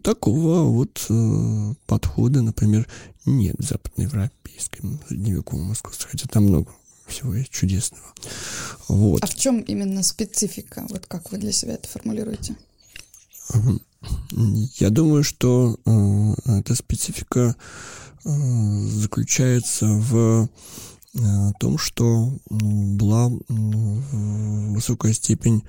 [0.03, 2.89] такого вот э, подхода, например,
[3.25, 6.73] нет в западноевропейском средневековом искусстве, хотя там много
[7.07, 8.15] всего есть чудесного.
[8.89, 9.23] Вот.
[9.23, 10.87] А в чем именно специфика?
[10.89, 12.57] Вот как вы для себя это формулируете?
[14.79, 17.55] Я думаю, что э, эта специфика
[18.25, 20.49] э, заключается в
[21.15, 23.31] э, том, что была
[24.73, 25.63] высокая степень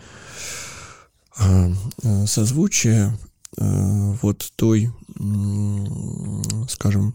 [1.39, 1.73] э,
[2.03, 3.17] э созвучия
[3.57, 7.13] вот той, э, скажем,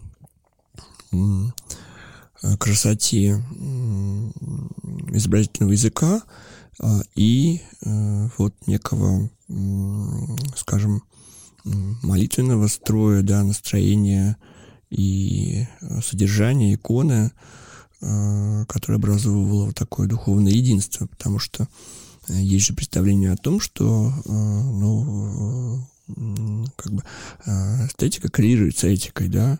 [2.41, 3.43] Э, красоте
[5.11, 6.21] изобразительного языка
[6.79, 9.29] а, и э, вот некого,
[10.55, 11.03] скажем,
[11.65, 14.37] молитвенного строя, да, настроения
[14.89, 15.65] и
[16.01, 17.31] содержания иконы,
[18.01, 21.67] э, которое образовывало вот такое духовное единство, потому что
[22.29, 25.83] есть же представление о том, что ну,
[26.75, 27.03] как бы
[27.45, 29.59] эстетика коррелируется этикой, да,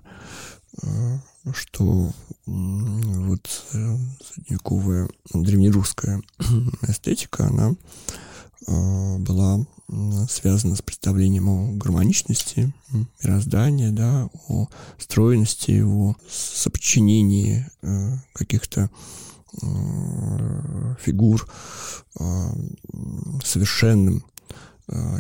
[1.54, 2.12] что
[2.46, 3.98] вот э,
[4.34, 6.22] средневековая древнерусская
[6.88, 7.76] эстетика, она
[8.68, 9.66] э, была
[10.30, 12.72] связана с представлением о гармоничности
[13.24, 14.68] мироздания, да, о
[15.00, 18.90] стройности его, соподчинении э, каких-то
[21.02, 21.50] фигур
[23.44, 24.24] совершенным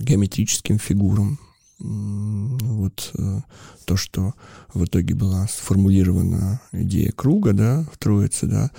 [0.01, 1.39] геометрическим фигурам.
[1.79, 3.13] Вот
[3.85, 4.33] то, что
[4.73, 8.69] в итоге была сформулирована идея круга, да, в Троице, да,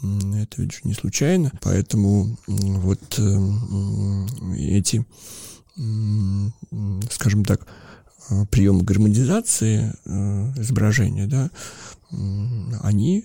[0.00, 1.50] это ведь же не случайно.
[1.60, 3.18] Поэтому вот
[4.56, 5.04] эти,
[7.10, 7.66] скажем так,
[8.50, 9.92] приемы гармонизации
[10.56, 11.50] изображения, да,
[12.82, 13.24] они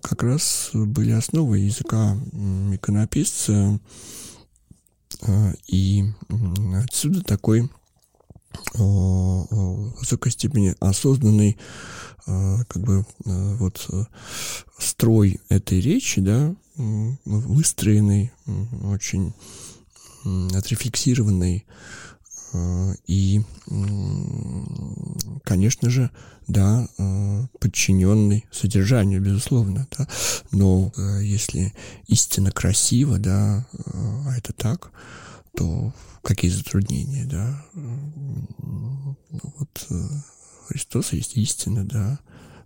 [0.00, 2.16] как раз были основой языка
[2.72, 3.78] иконописца,
[5.66, 6.04] и
[6.74, 7.70] отсюда такой
[8.74, 11.58] в высокой степени осознанный
[12.24, 13.88] как бы вот
[14.78, 16.54] строй этой речи, да,
[17.24, 18.32] выстроенный,
[18.84, 19.34] очень
[20.54, 21.66] отрефлексированный,
[23.06, 23.42] и,
[25.44, 26.10] конечно же,
[26.46, 26.88] да,
[27.60, 30.08] подчиненный содержанию, безусловно, да,
[30.50, 31.74] но если
[32.06, 33.66] истина красива, да,
[34.26, 34.90] а это так,
[35.56, 39.88] то какие затруднения, да, ну, вот
[40.68, 42.18] Христос есть истина, да,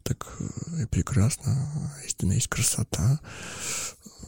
[0.04, 0.38] так
[0.80, 3.20] и прекрасно, истина есть красота,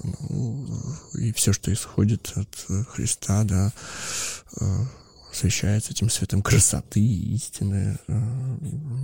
[0.02, 0.68] ну,
[1.14, 3.72] и все, что исходит от Христа, да,
[5.35, 7.99] освещается этим светом красоты и истины.
[8.07, 8.20] Э,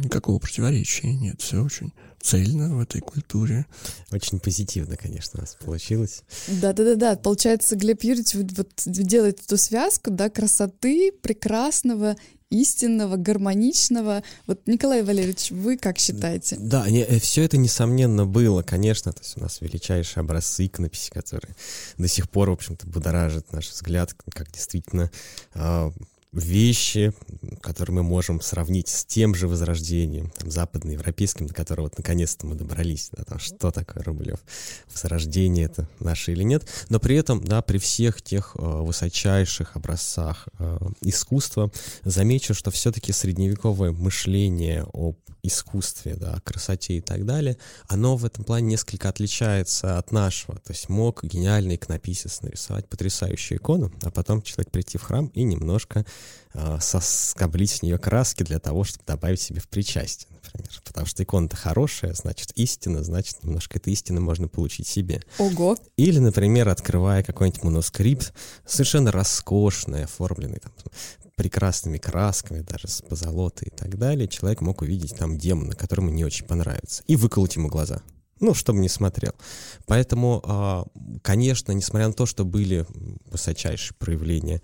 [0.03, 1.40] никакого противоречия нет.
[1.40, 3.66] Все очень цельно в этой культуре.
[4.12, 6.23] Очень позитивно, конечно, у нас получилось.
[6.47, 7.16] Да-да-да-да.
[7.16, 12.16] Получается, Глеб Юрьевич вот, вот делает эту связку, да, красоты, прекрасного
[12.51, 14.23] истинного, гармоничного.
[14.47, 16.57] Вот, Николай Валерьевич, вы как считаете?
[16.59, 19.12] Да, не, э, все это, несомненно, было, конечно.
[19.12, 21.55] То есть у нас величайшие образцы иконописи, которые
[21.97, 25.11] до сих пор, в общем-то, будоражат наш взгляд, как действительно
[25.55, 25.90] э,
[26.33, 27.12] вещи,
[27.61, 32.55] которые мы можем сравнить с тем же возрождением, там, западноевропейским, до которого вот наконец-то мы
[32.55, 34.38] добрались, да, там, что такое Рублев,
[34.93, 40.49] возрождение это наше или нет, но при этом, да, при всех тех э, высочайших образцах
[40.59, 41.73] э, искусства
[42.05, 47.57] замечу, что все-таки средневековое мышление об искусстве, да, красоте и так далее,
[47.88, 53.59] оно в этом плане несколько отличается от нашего, то есть мог гениальный иконописец нарисовать потрясающую
[53.59, 56.05] икону, а потом человек прийти в храм и немножко
[56.80, 60.68] соскоблить с нее краски для того, чтобы добавить себе в причастие, например.
[60.85, 65.22] Потому что икона-то хорошая, значит, истина, значит, немножко этой истины можно получить себе.
[65.38, 65.76] Ого!
[65.96, 68.33] Или, например, открывая какой-нибудь манускрипт,
[68.66, 70.72] совершенно роскошный, оформленный там,
[71.37, 76.11] прекрасными красками, даже с позолотой и так далее, человек мог увидеть там демона, который ему
[76.11, 78.02] не очень понравится, и выколоть ему глаза
[78.40, 79.33] ну, чтобы не смотрел.
[79.87, 80.87] Поэтому, а,
[81.22, 82.87] конечно, несмотря на то, что были
[83.31, 84.62] высочайшие проявления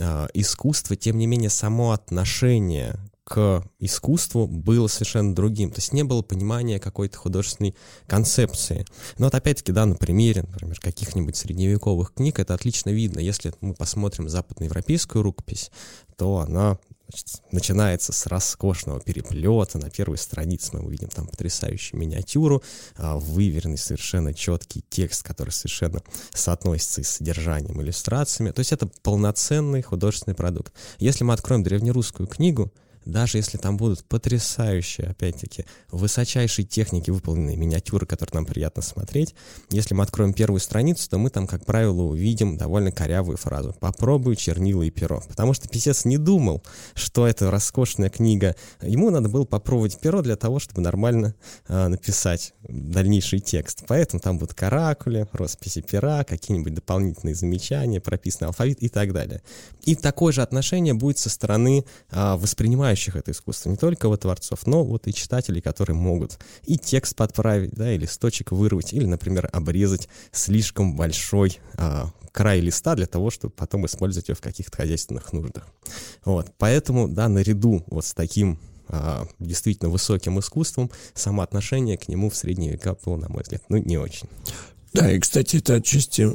[0.00, 5.70] а, искусства, тем не менее, само отношение к искусству было совершенно другим.
[5.70, 8.86] То есть не было понимания какой-то художественной концепции.
[9.18, 13.20] Но вот опять-таки, да, на примере, например, каких-нибудь средневековых книг это отлично видно.
[13.20, 15.70] Если мы посмотрим западноевропейскую рукопись,
[16.16, 19.78] то она Значит, начинается с роскошного переплета.
[19.78, 22.62] На первой странице мы увидим там потрясающую миниатюру,
[22.96, 26.02] а, выверенный, совершенно четкий текст, который совершенно
[26.34, 28.50] соотносится и с содержанием, иллюстрациями.
[28.50, 30.72] То есть это полноценный художественный продукт.
[30.98, 32.70] Если мы откроем древнерусскую книгу,
[33.08, 39.34] даже если там будут потрясающие, опять-таки, высочайшие техники выполненные миниатюры, которые нам приятно смотреть,
[39.70, 44.36] если мы откроем первую страницу, то мы там, как правило, увидим довольно корявую фразу «попробуй
[44.36, 46.62] чернила и перо», потому что писец не думал,
[46.94, 48.54] что это роскошная книга.
[48.82, 51.34] Ему надо было попробовать перо для того, чтобы нормально
[51.66, 53.84] э, написать дальнейший текст.
[53.86, 59.42] Поэтому там будут каракули, росписи пера, какие-нибудь дополнительные замечания, прописанный алфавит и так далее.
[59.84, 64.66] И такое же отношение будет со стороны э, воспринимающих это искусство, не только вот творцов,
[64.66, 69.48] но вот и читателей, которые могут и текст подправить, да, и листочек вырвать, или, например,
[69.52, 75.32] обрезать слишком большой а, край листа для того, чтобы потом использовать его в каких-то хозяйственных
[75.32, 75.66] нуждах.
[76.24, 82.36] Вот, поэтому, да, наряду вот с таким а, действительно высоким искусством, самоотношение к нему в
[82.36, 84.28] средние века было, на мой взгляд, ну, не очень.
[84.94, 86.28] Да, и, кстати, это отчасти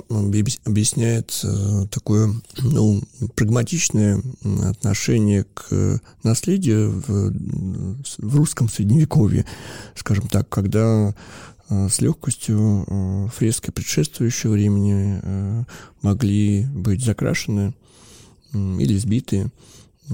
[0.65, 3.01] объясняет э, такое, ну,
[3.35, 4.21] прагматичное
[4.63, 7.33] отношение к наследию в,
[8.19, 9.45] в русском средневековье,
[9.95, 11.15] скажем так, когда
[11.69, 15.65] э, с легкостью э, фрески предшествующего времени
[16.01, 17.73] могли быть закрашены
[18.53, 19.51] или сбиты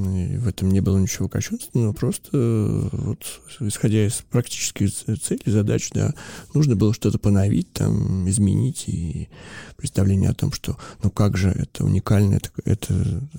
[0.04, 3.24] в этом не было ничего кощунственного, просто вот
[3.60, 6.14] исходя из практических целей, задач, да,
[6.54, 9.30] нужно было что-то поновить, там, изменить, и
[9.78, 13.34] представление о том, что, ну как же, это уникально, это, это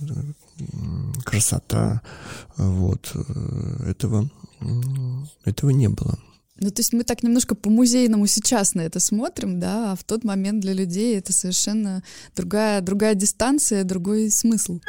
[1.25, 2.03] красота,
[2.57, 3.13] вот,
[3.87, 4.31] этого,
[5.45, 6.19] этого не было.
[6.63, 10.25] Ну, то есть мы так немножко по-музейному сейчас на это смотрим, да, а в тот
[10.25, 12.03] момент для людей это совершенно
[12.37, 14.81] другая, другая дистанция, другой смысл.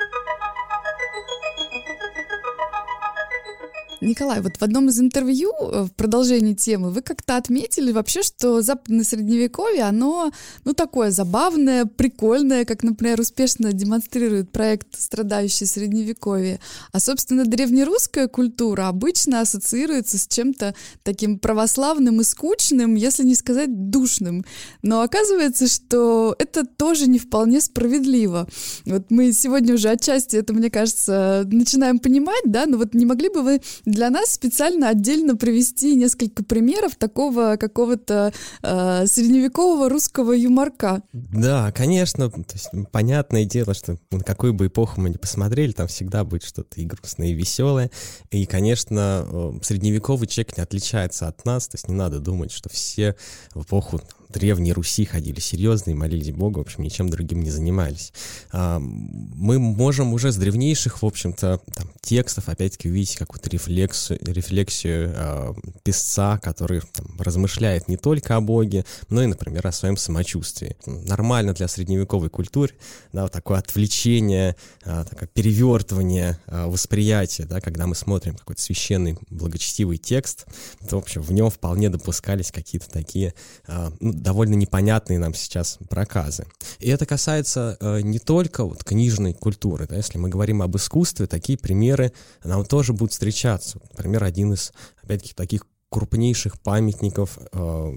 [4.01, 8.63] Николай, вот в одном из интервью э, в продолжении темы вы как-то отметили вообще, что
[8.63, 10.31] западное средневековье, оно,
[10.65, 16.59] ну, такое забавное, прикольное, как, например, успешно демонстрирует проект «Страдающее средневековье».
[16.91, 20.73] А, собственно, древнерусская культура обычно ассоциируется с чем-то
[21.03, 24.43] таким православным и скучным, если не сказать душным.
[24.81, 28.47] Но оказывается, что это тоже не вполне справедливо.
[28.85, 33.29] Вот мы сегодня уже отчасти это, мне кажется, начинаем понимать, да, но вот не могли
[33.29, 33.61] бы вы
[33.91, 38.33] для нас специально отдельно привести несколько примеров такого какого-то
[38.63, 41.03] э, средневекового русского юморка.
[41.13, 42.29] Да, конечно.
[42.29, 46.43] То есть, понятное дело, что на какую бы эпоху мы ни посмотрели, там всегда будет
[46.43, 47.91] что-то и грустное, и веселое.
[48.31, 51.67] И, конечно, э, средневековый человек не отличается от нас.
[51.67, 53.15] То есть не надо думать, что все
[53.53, 54.01] в эпоху
[54.31, 58.13] Древней Руси ходили серьезно и молились Богу, в общем, ничем другим не занимались.
[58.51, 65.13] А, мы можем уже с древнейших, в общем-то, там, текстов, опять-таки, увидеть какую-то рефлексию, рефлексию
[65.15, 65.53] э,
[65.83, 70.75] писца, который там, размышляет не только о Боге, но и, например, о своем самочувствии.
[70.85, 72.73] Нормально для средневековой культуры,
[73.13, 79.17] да, вот такое отвлечение, э, такое перевертывание э, восприятия, да, когда мы смотрим какой-то священный,
[79.29, 80.45] благочестивый текст,
[80.89, 83.33] то, в общем, в нем вполне допускались какие-то такие,
[83.67, 86.45] э, ну, довольно непонятные нам сейчас проказы.
[86.79, 89.87] И это касается э, не только вот книжной культуры.
[89.87, 92.13] Да, если мы говорим об искусстве, такие примеры
[92.43, 93.79] нам тоже будут встречаться.
[93.91, 97.93] Например, один из, опять-таки, таких крупнейших памятников э,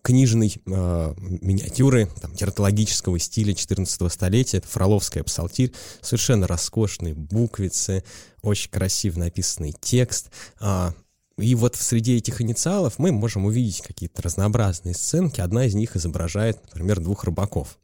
[0.00, 4.58] книжной э, миниатюры там, тератологического стиля 14 столетия.
[4.58, 5.72] Это Фроловская псалтирь.
[6.00, 8.04] Совершенно роскошные буквицы,
[8.42, 10.30] очень красиво написанный текст.
[10.60, 10.92] Э,
[11.38, 15.40] и вот среди этих инициалов мы можем увидеть какие-то разнообразные сценки.
[15.40, 17.78] Одна из них изображает, например, двух рыбаков.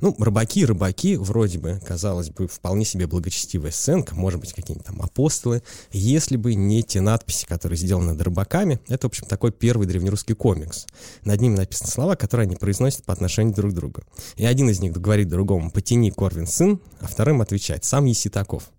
[0.00, 5.00] Ну, рыбаки, рыбаки, вроде бы, казалось бы, вполне себе благочестивая сценка, может быть, какие-нибудь там
[5.00, 8.80] апостолы, если бы не те надписи, которые сделаны над рыбаками.
[8.88, 10.86] Это, в общем, такой первый древнерусский комикс.
[11.24, 14.02] Над ними написаны слова, которые они произносят по отношению друг к другу.
[14.36, 18.70] И один из них говорит другому «потяни, Корвин сын», а вторым отвечает «сам еси таков».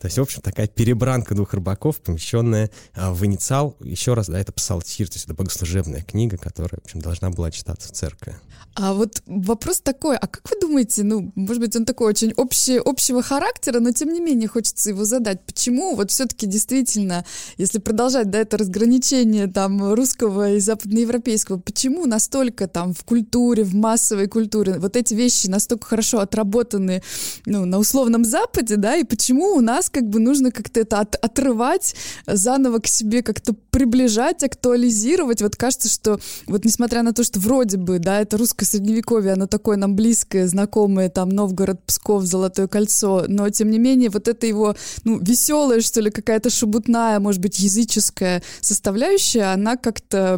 [0.00, 3.76] То есть, в общем, такая перебранка двух рыбаков, помещенная а, в инициал.
[3.80, 7.50] Еще раз, да, это псалтирь, то есть это богослужебная книга, которая, в общем, должна была
[7.50, 8.36] читаться в церкви.
[8.74, 12.78] А вот вопрос такой, а как вы думаете, ну, может быть, он такой очень общий,
[12.78, 15.44] общего характера, но тем не менее хочется его задать.
[15.46, 17.24] Почему вот все-таки действительно,
[17.56, 23.74] если продолжать, да, это разграничение там русского и западноевропейского, почему настолько там в культуре, в
[23.74, 27.02] массовой культуре вот эти вещи настолько хорошо отработаны,
[27.46, 31.16] ну, на условном Западе, да, и почему у нас как бы нужно как-то это от,
[31.16, 31.94] отрывать,
[32.26, 35.42] заново к себе как-то приближать, актуализировать.
[35.42, 39.46] Вот кажется, что вот несмотря на то, что вроде бы, да, это русское средневековье, оно
[39.46, 44.44] такое нам близкое, знакомое, там, Новгород, Псков, Золотое кольцо, но, тем не менее, вот это
[44.44, 50.36] его, ну, веселая, что ли, какая-то шебутная, может быть, языческая составляющая, она как-то,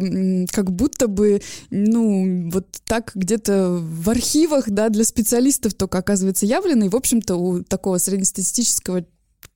[0.51, 6.85] как будто бы, ну, вот так где-то в архивах, да, для специалистов только оказывается явлена,
[6.85, 9.05] и, в общем-то, у такого среднестатистического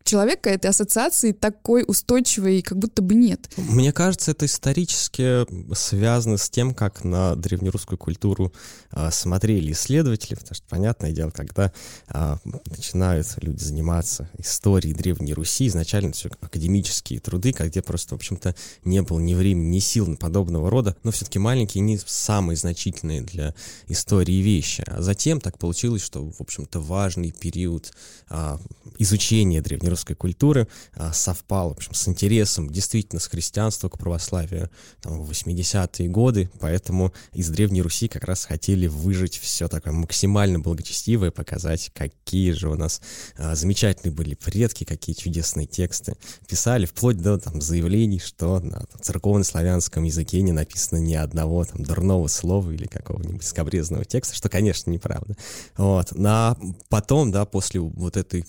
[0.07, 3.49] человека этой ассоциации такой устойчивой как будто бы нет.
[3.57, 5.45] Мне кажется, это исторически
[5.75, 8.53] связано с тем, как на древнерусскую культуру
[8.89, 11.71] а, смотрели исследователи, потому что, понятное дело, когда
[12.07, 12.39] а,
[12.69, 18.55] начинают люди заниматься историей Древней Руси, изначально все академические труды, где просто, в общем-то,
[18.85, 23.21] не было ни времени, ни сил на подобного рода, но все-таки маленькие, не самые значительные
[23.21, 23.53] для
[23.87, 24.83] истории вещи.
[24.87, 27.91] А затем так получилось, что, в общем-то, важный период
[28.29, 28.59] а,
[28.97, 34.69] изучения древнерусской русской культуры а, совпал, в общем, с интересом действительно с христианства к православию
[35.01, 40.59] там, в 80-е годы, поэтому из Древней Руси как раз хотели выжить все такое максимально
[40.59, 43.01] благочестивое, показать, какие же у нас
[43.37, 46.13] а, замечательные были предки, какие чудесные тексты
[46.47, 51.81] писали, вплоть до там, заявлений, что на там, церковно-славянском языке не написано ни одного там
[51.83, 55.35] дурного слова или какого-нибудь скобрезного текста, что, конечно, неправда.
[55.75, 56.15] Вот.
[56.15, 56.55] На
[56.89, 58.45] потом, да, после вот этой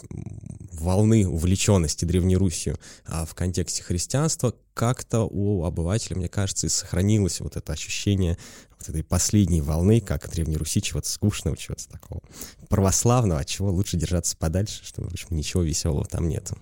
[0.78, 7.41] волны увлеченности Древней Русью а в контексте христианства, как-то у обывателя, мне кажется, и сохранилось
[7.41, 8.36] вот это ощущение
[8.78, 12.20] вот этой последней волны, как Древней Руси, чего-то скучного, чего-то такого
[12.68, 16.57] православного, от чего лучше держаться подальше, что, в общем, ничего веселого там нету.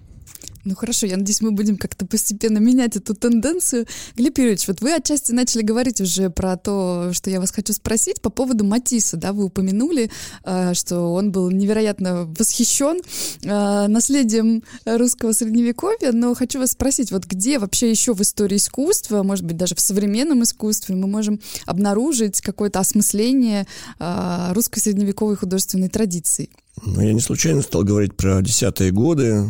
[0.66, 3.86] Ну хорошо, я надеюсь, мы будем как-то постепенно менять эту тенденцию.
[4.16, 8.20] Глеб Юрьевич, вот вы отчасти начали говорить уже про то, что я вас хочу спросить
[8.20, 10.10] по поводу Матисса, да, вы упомянули,
[10.42, 13.00] э, что он был невероятно восхищен
[13.44, 19.22] э, наследием русского средневековья, но хочу вас спросить, вот где вообще еще в истории искусства,
[19.22, 23.68] может быть, даже в современном искусстве мы можем обнаружить какое-то осмысление
[24.00, 26.50] э, русской средневековой художественной традиции?
[26.82, 29.48] Ну, я не случайно стал говорить про десятые годы,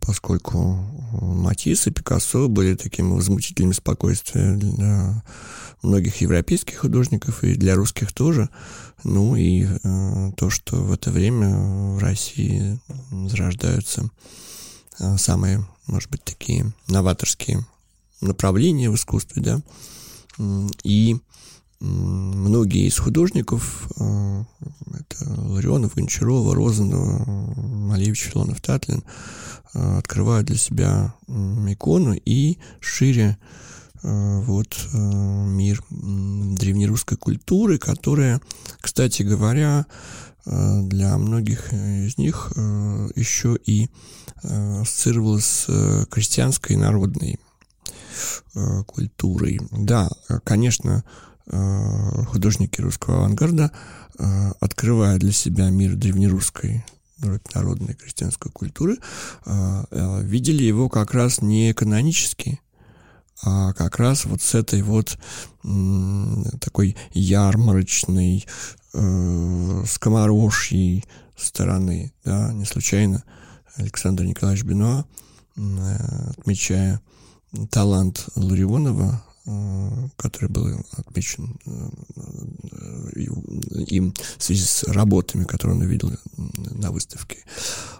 [0.00, 0.78] поскольку
[1.20, 5.24] Матисс и Пикассо были такими возмутителями спокойствия для
[5.82, 8.48] многих европейских художников и для русских тоже.
[9.04, 12.78] Ну и э, то, что в это время в России
[13.10, 14.10] зарождаются
[14.98, 17.66] э, самые, может быть, такие новаторские
[18.20, 19.60] направления в искусстве, да,
[20.82, 21.18] и
[21.80, 24.44] многие из художников, э,
[24.94, 27.24] это Ларионов, Гончарова, Розанова,
[27.56, 29.02] Малевич, Филонов, Татлин,
[29.74, 33.38] э, открывают для себя икону и шире
[34.02, 38.40] э, вот мир древнерусской культуры, которая,
[38.80, 39.86] кстати говоря,
[40.44, 42.52] для многих из них
[43.16, 43.90] еще и
[44.44, 47.40] ассоциировалась с крестьянской народной
[48.86, 49.60] культурой.
[49.72, 50.08] Да,
[50.44, 51.02] конечно,
[51.48, 53.70] художники русского авангарда,
[54.18, 56.84] э, открывая для себя мир древнерусской
[57.54, 58.98] народной крестьянской культуры,
[59.46, 62.60] э, видели его как раз не канонически,
[63.42, 65.18] а как раз вот с этой вот
[66.60, 68.46] такой ярмарочной,
[68.92, 71.04] скоморожьей
[71.36, 72.12] стороны.
[72.24, 73.24] Да, не случайно
[73.76, 75.04] Александр Николаевич Бенуа,
[76.38, 77.02] отмечая
[77.70, 79.25] талант Ларионова, Э,
[80.16, 83.20] который был отмечен э,
[83.86, 87.38] им в связи с работами, которые он увидел на выставке,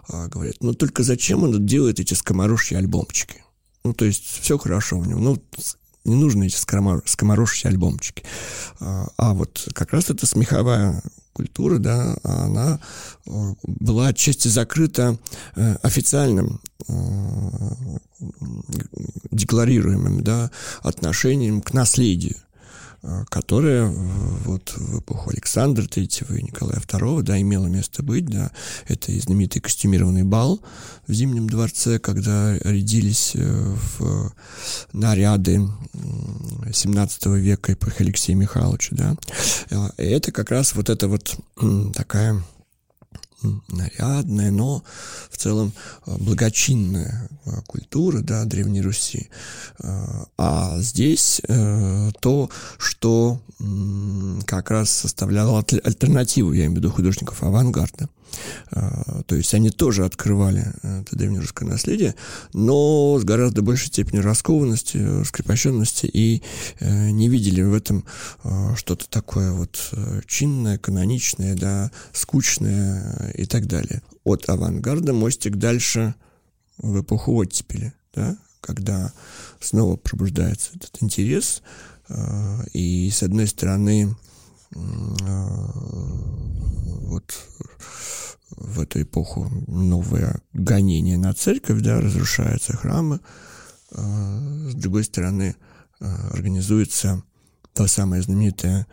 [0.09, 3.43] а, говорят, ну только зачем он делает эти скоморожьи альбомчики?
[3.85, 5.41] Ну, то есть все хорошо у него, ну,
[6.03, 8.23] не нужны эти скоморожьи альбомчики.
[8.81, 12.81] А, а вот как раз эта смеховая культура, да, она
[13.25, 15.17] э, была отчасти закрыта
[15.81, 16.59] официальным
[19.31, 20.51] декларируемым да,
[20.81, 22.35] отношением к наследию,
[23.03, 28.25] э, которое вот в эпоху Александра III и Николая II да, имело место быть.
[28.25, 28.51] Да.
[28.87, 30.61] Это и знаменитый костюмированный бал
[31.07, 34.33] в Зимнем дворце, когда рядились э, в
[34.93, 35.67] наряды
[36.71, 38.95] 17 века эпохи Алексея Михайловича.
[38.95, 39.15] Да.
[39.69, 41.37] Э, это как раз вот эта вот
[41.93, 42.41] такая
[43.41, 44.83] нарядная, но
[45.29, 45.73] в целом
[46.05, 49.29] а, благочинная а, культура да, Древней Руси.
[49.79, 53.39] А, а здесь э, то, что
[54.45, 58.07] как раз составляло альтернативу, я имею в виду художников авангарда.
[58.71, 62.15] А, то есть они тоже открывали э, это древнерусское наследие,
[62.53, 66.43] но с гораздо большей степенью раскованности, скрепощенности и
[66.79, 68.05] э, не видели в этом
[68.43, 74.01] а, что-то такое вот э, чинное, каноничное, да, скучное и так далее.
[74.23, 76.15] От авангарда мостик дальше
[76.77, 79.13] в эпоху оттепели, да, когда
[79.59, 81.61] снова пробуждается этот интерес,
[82.73, 84.15] и с одной стороны
[87.07, 87.33] вот
[88.51, 93.19] в эту эпоху новое гонение на церковь, да, разрушаются храмы.
[93.91, 95.55] А, с другой стороны,
[95.99, 97.23] а, организуется
[97.73, 98.87] то самое знаменитое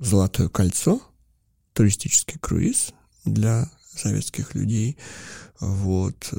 [0.00, 1.02] «Золотое кольцо»,
[1.72, 2.92] туристический круиз
[3.24, 4.96] для советских людей.
[5.58, 6.32] Вот.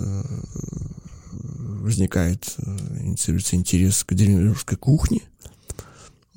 [1.34, 2.56] Возникает,
[3.02, 5.22] инициируется интерес к древнерусской кухне,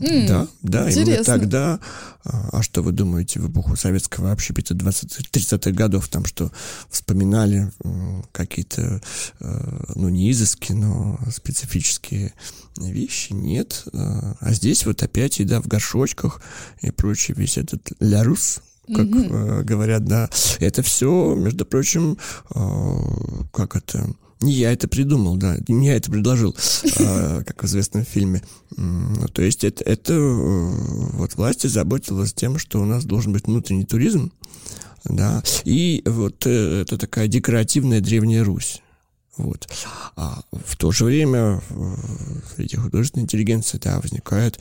[0.01, 1.11] Mm, да, да, интересно.
[1.13, 1.81] именно тогда,
[2.25, 6.51] а, а что вы думаете, в эпоху советского общепита 20-30-х годов, там что
[6.91, 7.71] вспоминали
[8.33, 9.01] какие-то,
[9.39, 12.35] э, ну, не изыски, но специфические
[12.77, 13.85] вещи, нет.
[13.93, 16.41] А, а здесь вот опять еда в горшочках
[16.81, 19.63] и прочее, весь этот лярус, как mm-hmm.
[19.63, 20.29] говорят, да,
[20.59, 22.19] это все, между прочим,
[23.53, 26.55] как это не я это придумал, да, не я это предложил,
[27.01, 28.43] а, как в известном фильме.
[29.33, 30.71] То есть это, это э,
[31.13, 34.33] вот власти заботилась тем, что у нас должен быть внутренний туризм,
[35.05, 38.81] да, и вот э, это такая декоративная Древняя Русь.
[39.37, 39.69] Вот.
[40.17, 41.61] А в то же время
[42.55, 44.61] среди художественной интеллигенции да, возникает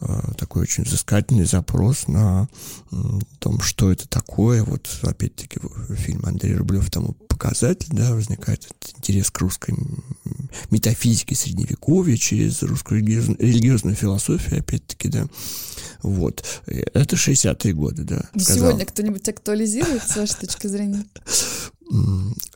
[0.00, 2.48] э, такой очень взыскательный запрос на
[2.90, 2.96] э,
[3.38, 4.64] том, что это такое.
[4.64, 5.60] Вот опять-таки
[5.94, 8.66] фильм Андрей Рублев тому показатель, да, возникает
[8.96, 9.74] интерес к русской
[10.70, 15.28] метафизике средневековья через русскую религиозную, религиозную философию, опять-таки, да.
[16.02, 16.44] Вот.
[16.66, 18.28] Это 60-е годы, да.
[18.36, 21.04] Сегодня кто-нибудь актуализирует с вашей точки зрения?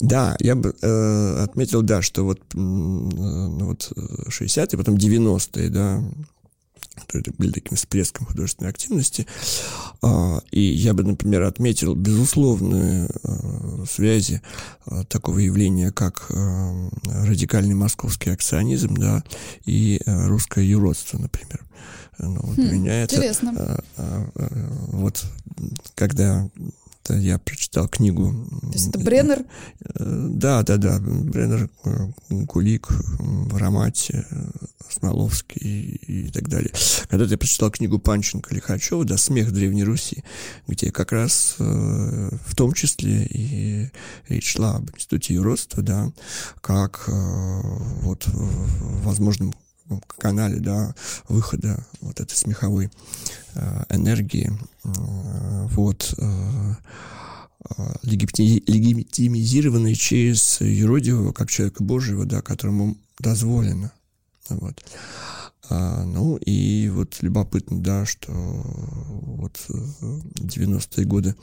[0.01, 3.93] Да, я бы э, отметил, да, что вот, э, вот
[4.29, 6.03] 60-е, потом 90-е, да,
[6.95, 9.27] которые были таким всплеском художественной активности.
[10.03, 14.43] А, и я бы, например, отметил безусловные э, связи
[14.87, 19.25] э, такого явления, как э, радикальный московский акционизм, да,
[19.65, 21.65] и русское юродство, например.
[22.19, 23.83] Ну, вот хм, меня это, интересно.
[24.93, 25.25] Вот
[25.95, 26.49] когда
[27.11, 28.33] я прочитал книгу.
[28.61, 29.45] То есть это Бреннер?
[29.95, 30.99] Да, да, да.
[31.01, 31.69] Бреннер,
[32.47, 32.89] Кулик,
[33.53, 34.25] Ромати,
[34.89, 36.73] Смоловский и так далее.
[37.09, 40.23] Когда я прочитал книгу Панченко Лихачева «Да, смех Древней Руси»,
[40.69, 43.91] где как раз э, в том числе и
[44.29, 46.13] речь шла об институте юродства, да,
[46.61, 47.13] как э,
[48.03, 48.27] вот
[49.03, 49.55] возможном
[50.19, 50.95] канале, да,
[51.29, 52.91] выхода вот этой смеховой
[53.55, 54.53] э, энергии,
[54.85, 54.89] э,
[55.71, 56.75] вот, э,
[57.79, 63.93] э легитимизированной через юродивого, как человека Божьего, да, которому дозволено.
[64.49, 64.83] Вот.
[65.71, 71.37] А, ну и вот любопытно, да, что вот 90-е годы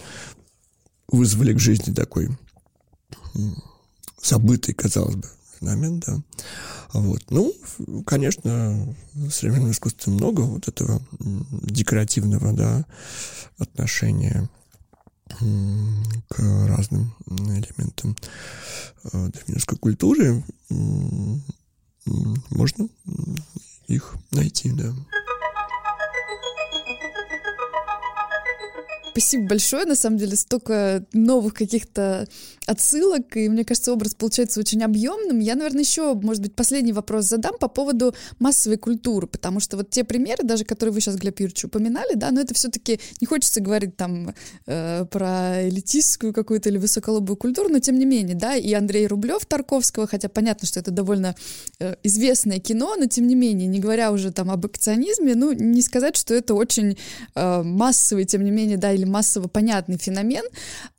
[1.08, 2.30] вызвали к жизни такой
[4.22, 5.28] забытый, казалось бы,
[5.60, 6.22] феномен, да.
[6.94, 7.24] Вот.
[7.30, 7.54] Ну,
[8.06, 11.02] конечно, в современном искусстве много вот этого
[11.52, 12.86] декоративного, да,
[13.58, 14.50] отношения
[16.28, 18.16] к разным элементам
[19.14, 20.44] э, древнерусской культуры.
[22.50, 22.90] Можно
[23.88, 24.94] их найти, да.
[29.20, 32.26] Спасибо большое, на самом деле, столько новых каких-то
[32.66, 35.40] отсылок, и мне кажется, образ получается очень объемным.
[35.40, 39.90] Я, наверное, еще, может быть, последний вопрос задам по поводу массовой культуры, потому что вот
[39.90, 43.60] те примеры, даже которые вы сейчас, Глеб Юрьевич, упоминали, да, но это все-таки не хочется
[43.60, 44.36] говорить там
[44.68, 49.46] э, про элитистскую какую-то или высоколобую культуру, но тем не менее, да, и Андрей Рублев
[49.46, 51.36] Тарковского, хотя понятно, что это довольно
[51.80, 55.82] э, известное кино, но тем не менее, не говоря уже там об акционизме, ну, не
[55.82, 56.98] сказать, что это очень
[57.36, 60.44] э, массовый, тем не менее, да, или массово понятный феномен.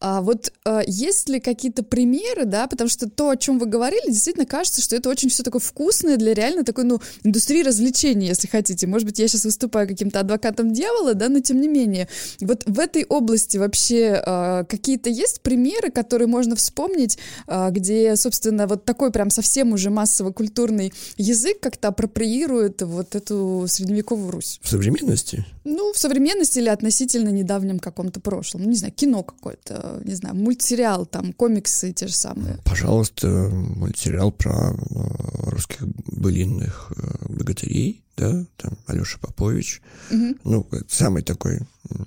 [0.00, 4.11] А вот э, есть ли какие-то примеры, да, потому что то, о чем вы говорили,
[4.11, 8.46] действительно кажется, что это очень все такое вкусное для реально такой, ну, индустрии развлечений, если
[8.46, 8.86] хотите.
[8.86, 12.08] Может быть, я сейчас выступаю каким-то адвокатом дьявола, да, но тем не менее.
[12.40, 18.66] Вот в этой области вообще э, какие-то есть примеры, которые можно вспомнить, э, где, собственно,
[18.66, 24.61] вот такой прям совсем уже массово-культурный язык как-то апроприирует вот эту средневековую Русь?
[24.62, 25.44] В современности?
[25.64, 28.62] Ну, в современности или относительно недавнем каком-то прошлом.
[28.62, 32.59] Ну, не знаю, кино какое-то, не знаю, мультсериал, там, комиксы те же самые.
[32.64, 39.80] Пожалуйста, мультсериал про э, русских былинных э, богатырей, да, там Алеша Попович.
[40.11, 40.34] Угу.
[40.45, 41.61] Ну, самый такой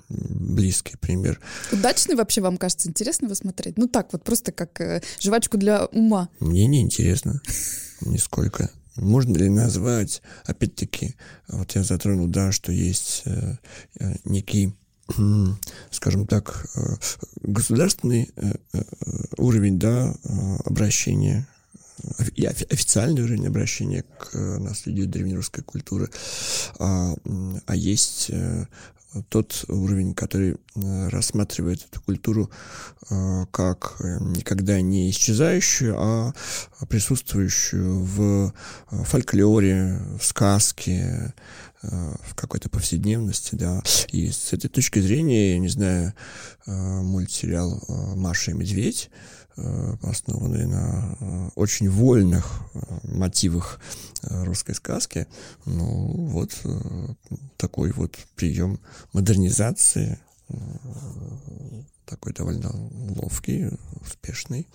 [0.10, 1.40] близкий пример.
[1.72, 2.90] Удачный вообще вам кажется?
[2.90, 3.78] Интересно его смотреть?
[3.78, 6.30] Ну так, вот просто как э, жвачку для ума.
[6.40, 7.42] Мне не интересно.
[8.02, 8.70] Нисколько.
[8.96, 11.16] Можно ли назвать, опять-таки,
[11.48, 13.56] вот я затронул, да, что есть э,
[14.00, 14.76] э, некий
[15.91, 16.95] скажем так, э,
[17.41, 18.82] государственный э, э,
[19.38, 20.16] уровень да,
[20.66, 21.47] обращения
[22.36, 26.10] и официальный уровень обращения к наследию древнерусской культуры,
[26.80, 27.14] а,
[27.66, 28.32] а есть
[29.30, 32.49] тот уровень, который э, рассматривает эту культуру
[33.09, 36.34] э, как э, никогда не исчезающую, а
[36.89, 38.53] присутствующую в
[38.89, 41.34] фольклоре, в сказке,
[41.82, 43.82] в какой-то повседневности, да.
[44.09, 46.14] И с этой точки зрения, я не знаю,
[46.66, 47.84] мультсериал
[48.16, 49.09] «Маша и медведь»,
[49.56, 52.62] основанный на очень вольных
[53.04, 53.80] мотивах
[54.22, 55.28] русской сказки,
[55.66, 56.51] ну, вот
[57.58, 58.80] такой вот прием
[59.14, 60.56] модернизации, э,
[62.06, 62.72] такой довольно
[63.16, 63.70] ловкий,
[64.01, 64.68] успешный.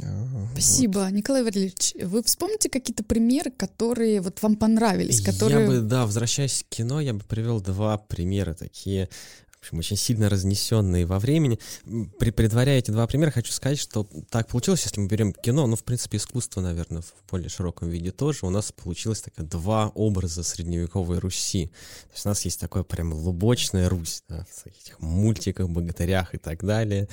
[0.00, 1.12] Э, Спасибо, вот.
[1.12, 1.94] Николай Валерьевич.
[2.02, 5.62] Вы вспомните какие-то примеры, которые вот вам понравились, которые...
[5.62, 9.08] Я бы, да, возвращаясь к кино, я бы привел два примера такие
[9.66, 11.58] общем, очень сильно разнесенные во времени.
[12.18, 15.76] При, предваряя эти два примера, хочу сказать, что так получилось, если мы берем кино, ну,
[15.76, 20.42] в принципе, искусство, наверное, в более широком виде тоже, у нас получилось так, два образа
[20.42, 21.66] средневековой Руси.
[21.66, 26.38] То есть у нас есть такое прям лубочная Русь, да, в этих мультиках, богатырях и
[26.38, 27.08] так далее.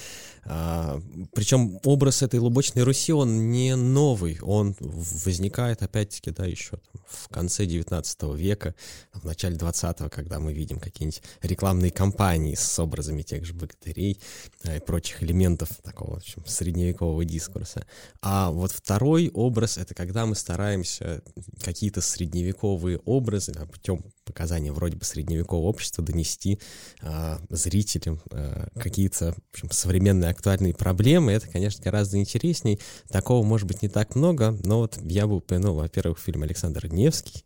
[0.45, 1.01] А,
[1.33, 7.29] причем образ этой лубочной Руси, он не новый, он возникает, опять-таки, да, еще там, в
[7.29, 8.75] конце 19 века,
[9.13, 14.19] в начале 20-го, когда мы видим какие-нибудь рекламные кампании сочетании с образами тех же богатырей
[14.63, 17.85] и прочих элементов такого в общем, средневекового дискурса.
[18.21, 21.21] А вот второй образ— это когда мы стараемся
[21.63, 26.59] какие-то средневековые образы путем показания вроде бы средневекового общества донести
[27.01, 31.31] а, зрителям а, какие-то общем, современные актуальные проблемы.
[31.31, 32.79] Это, конечно, гораздо интересней.
[33.09, 37.43] Такого может быть не так много, но вот я бы упомянул, во-первых, фильм Александр Невский,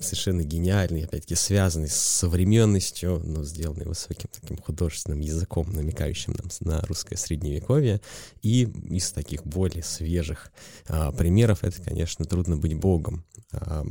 [0.00, 6.80] совершенно гениальный, опять-таки связанный с современностью, но сделанный высоким таким художественным языком, намекающим нам на
[6.82, 8.00] русское средневековье.
[8.42, 10.52] И из таких более свежих
[10.88, 13.24] а, примеров это, конечно, «Трудно быть богом».
[13.52, 13.86] А,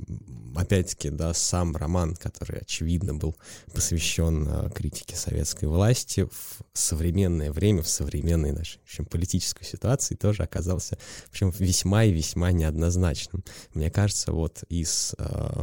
[0.55, 3.36] опять-таки, да, сам роман, который, очевидно, был
[3.74, 10.16] посвящен а, критике советской власти в современное время, в современной нашей в общем, политической ситуации,
[10.16, 10.97] тоже оказался,
[11.28, 13.43] в общем, весьма и весьма неоднозначным.
[13.74, 15.55] Мне кажется, вот из а,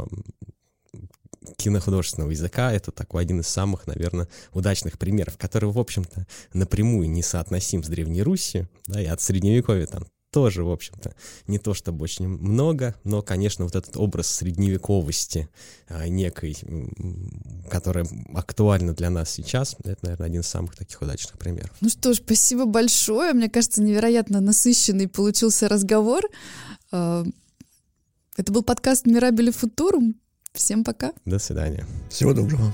[1.57, 7.21] кинохудожественного языка это такой один из самых, наверное, удачных примеров, который, в общем-то, напрямую не
[7.21, 11.13] соотносим с Древней Руси, да, и от Средневековья там тоже, в общем-то,
[11.45, 15.47] не то чтобы очень много, но, конечно, вот этот образ средневековости
[15.87, 16.57] а, некой,
[17.69, 21.71] которая актуальна для нас сейчас, это, наверное, один из самых таких удачных примеров.
[21.81, 23.33] Ну что ж, спасибо большое.
[23.33, 26.23] Мне кажется, невероятно насыщенный получился разговор.
[28.35, 30.15] Это был подкаст «Мирабели Футурум».
[30.53, 31.13] Всем пока.
[31.25, 31.85] До свидания.
[32.09, 32.71] Всего доброго.